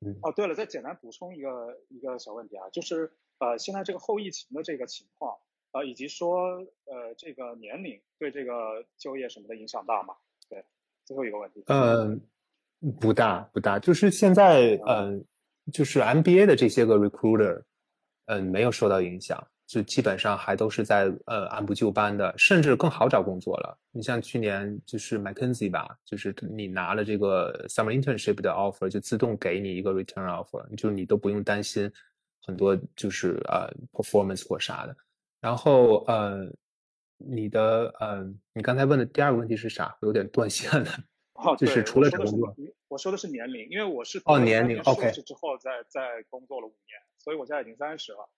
[0.00, 5.36] 嗯，哦，对了，再简单补充一个一个小问题啊，就是呃，现在这个后疫情的这个情况，
[5.72, 10.14] 呃，以及说呃这个年龄对这个就业什么的影响大吗？
[10.48, 10.64] 对，
[11.04, 11.64] 最后一个问题。
[11.66, 12.20] 嗯，
[13.00, 15.24] 不大不大，就是现在嗯，
[15.72, 17.62] 就是 MBA 的这些个 recruiter，
[18.26, 19.44] 嗯，没有受到影响。
[19.66, 23.78] 就基本上还都是在呃按部就班的，甚至更好找工作了。
[23.92, 31.88] 你像去年就是 McKinsey 吧，就是你拿了这个 summer internship 的 offer，就自动给你一个 return offer，就你都不用担心
[32.42, 34.96] 很多就是呃 performance 或啥的。
[35.40, 36.52] 然后呃，
[37.16, 39.96] 你的呃，你刚才问的第二个问题是啥？
[40.02, 40.90] 有点断线了。
[41.40, 42.54] 哦，就是除了找工作，
[42.88, 48.28] 我说的是年龄，因为我是哦年龄 OK 之后再再工作了五年，所以我现在已经三十了。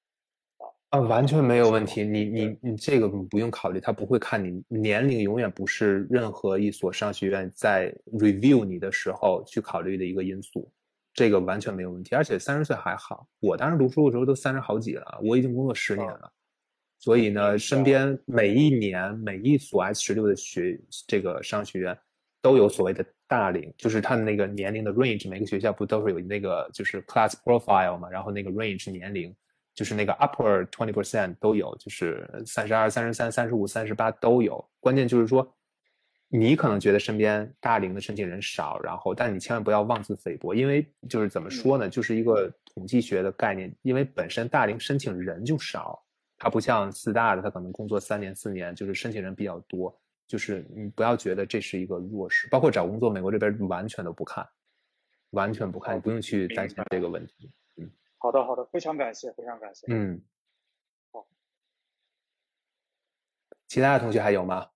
[0.90, 2.04] 啊，完全没有问题。
[2.04, 10.70] 你你你这个不用考虑，他不会看你年龄，永远不是任何一所商学院在 review 你的时候去考虑的一个因素。
[11.12, 12.14] 这个完全没有问题。
[12.14, 16.32] 而且三十岁还好，我当时读书的时候都三十好几了，我已经工作十年了。
[16.98, 21.98] 所以呢，身边每一年每一所 S 十六的学这个商学院
[22.40, 29.34] 都有所谓的大龄，就是他的那个年龄的 range，每个学校不都是有那个就是 class profile 嘛，然后那个 range 年龄。
[29.74, 34.62] 就是那个 upper twenty percent 都有，就是三十二、三十三、三十五、三十八都有。
[34.80, 35.50] 关键就是说，
[36.34, 46.02] 你可能觉得身边大龄的申请人少，然后，但你千万不要妄自菲薄，因为就是怎么说呢，就是一个统计学的概念，因为本身大龄申请人就少，
[46.38, 49.94] 它不像四大的，他可能工作三年四年，就是申请人比较多。
[50.26, 54.48] 就是你不要觉得这是一个弱势，包括找工作，美国这边完全都不看，
[55.32, 57.52] 完全不看，你不用去担心这个问题。
[57.76, 59.86] 嗯好的，好的，非常感谢，非常感谢。
[59.90, 60.22] 嗯，
[61.10, 61.26] 好。
[63.68, 64.66] 其他的同学还有吗？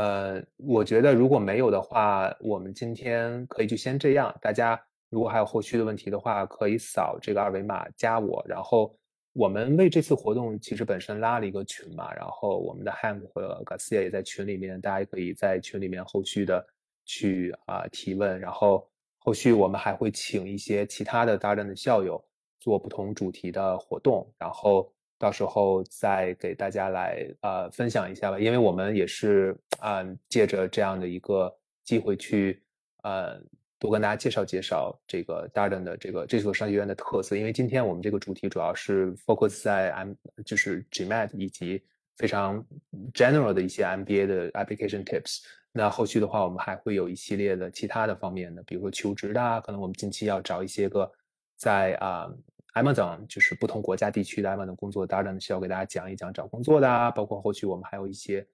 [0.00, 4.34] 呃，我觉得如果没有的话，我们今天可以就先这样。
[4.40, 8.42] 大家如果还有后续的问题的话，可以扫这个二维码加我。
[8.48, 8.94] 然后
[9.34, 16.66] 我们为这次活动其实本身拉了一个群嘛，然后我们的 Ham 和 Garcia 也在群里面，大家也可以在群里面后续的
[17.04, 18.86] 去啊提问，然后。
[19.22, 22.24] 后续我们还会请一些其他的大站的校友
[22.58, 24.90] 做不同主题的活动，然后
[25.20, 28.38] 到时候再给大家来呃分享一下吧。
[28.40, 32.62] 因为我们也是啊借着这样的一个机会去
[33.02, 33.38] 呃
[33.78, 37.36] 多跟大家介绍介绍这个大站的这个这所商学院的特色。
[37.36, 40.14] 因为今天我们这个主题主要是 focus 在 M
[40.46, 41.82] 就是 GMAT 以及
[42.16, 42.64] 非常
[43.12, 45.42] general 的一些 MBA 的 application tips。
[45.72, 51.08] 那后续的话，我们还会有一系列的其他的方面的，比如说求职的，可能我们近期要找一些个
[51.56, 52.28] 在啊
[52.74, 58.46] Amazon 就是不同国家地区的 Amazon 工作搭档，需要给大家讲一讲找工作的啊，包括后续我们还有一些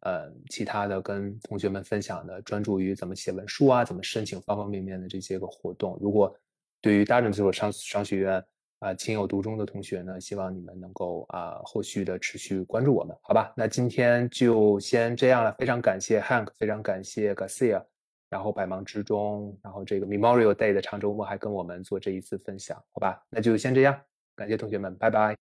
[0.00, 5.98] 呃其他的跟同学们分享的，专注于怎么写文书啊，怎么申请方方面面的这些个活动。
[6.00, 6.34] 如果
[6.80, 8.44] 对于搭档这所商商学院，
[8.80, 13.50] 啊，情有独钟的同学呢，希望你们能够啊，后续的持续关注我们，好吧？
[13.56, 17.82] 那今天就先这样了，非常感谢 Hank，非常感谢 Garcia，
[18.34, 23.22] 然后百忙之中，然后这个 Memorial Day 的长周末还跟我们做这一次分享，好吧？
[23.30, 23.96] 那就先这样，
[24.34, 25.32] 感谢同学们，拜拜。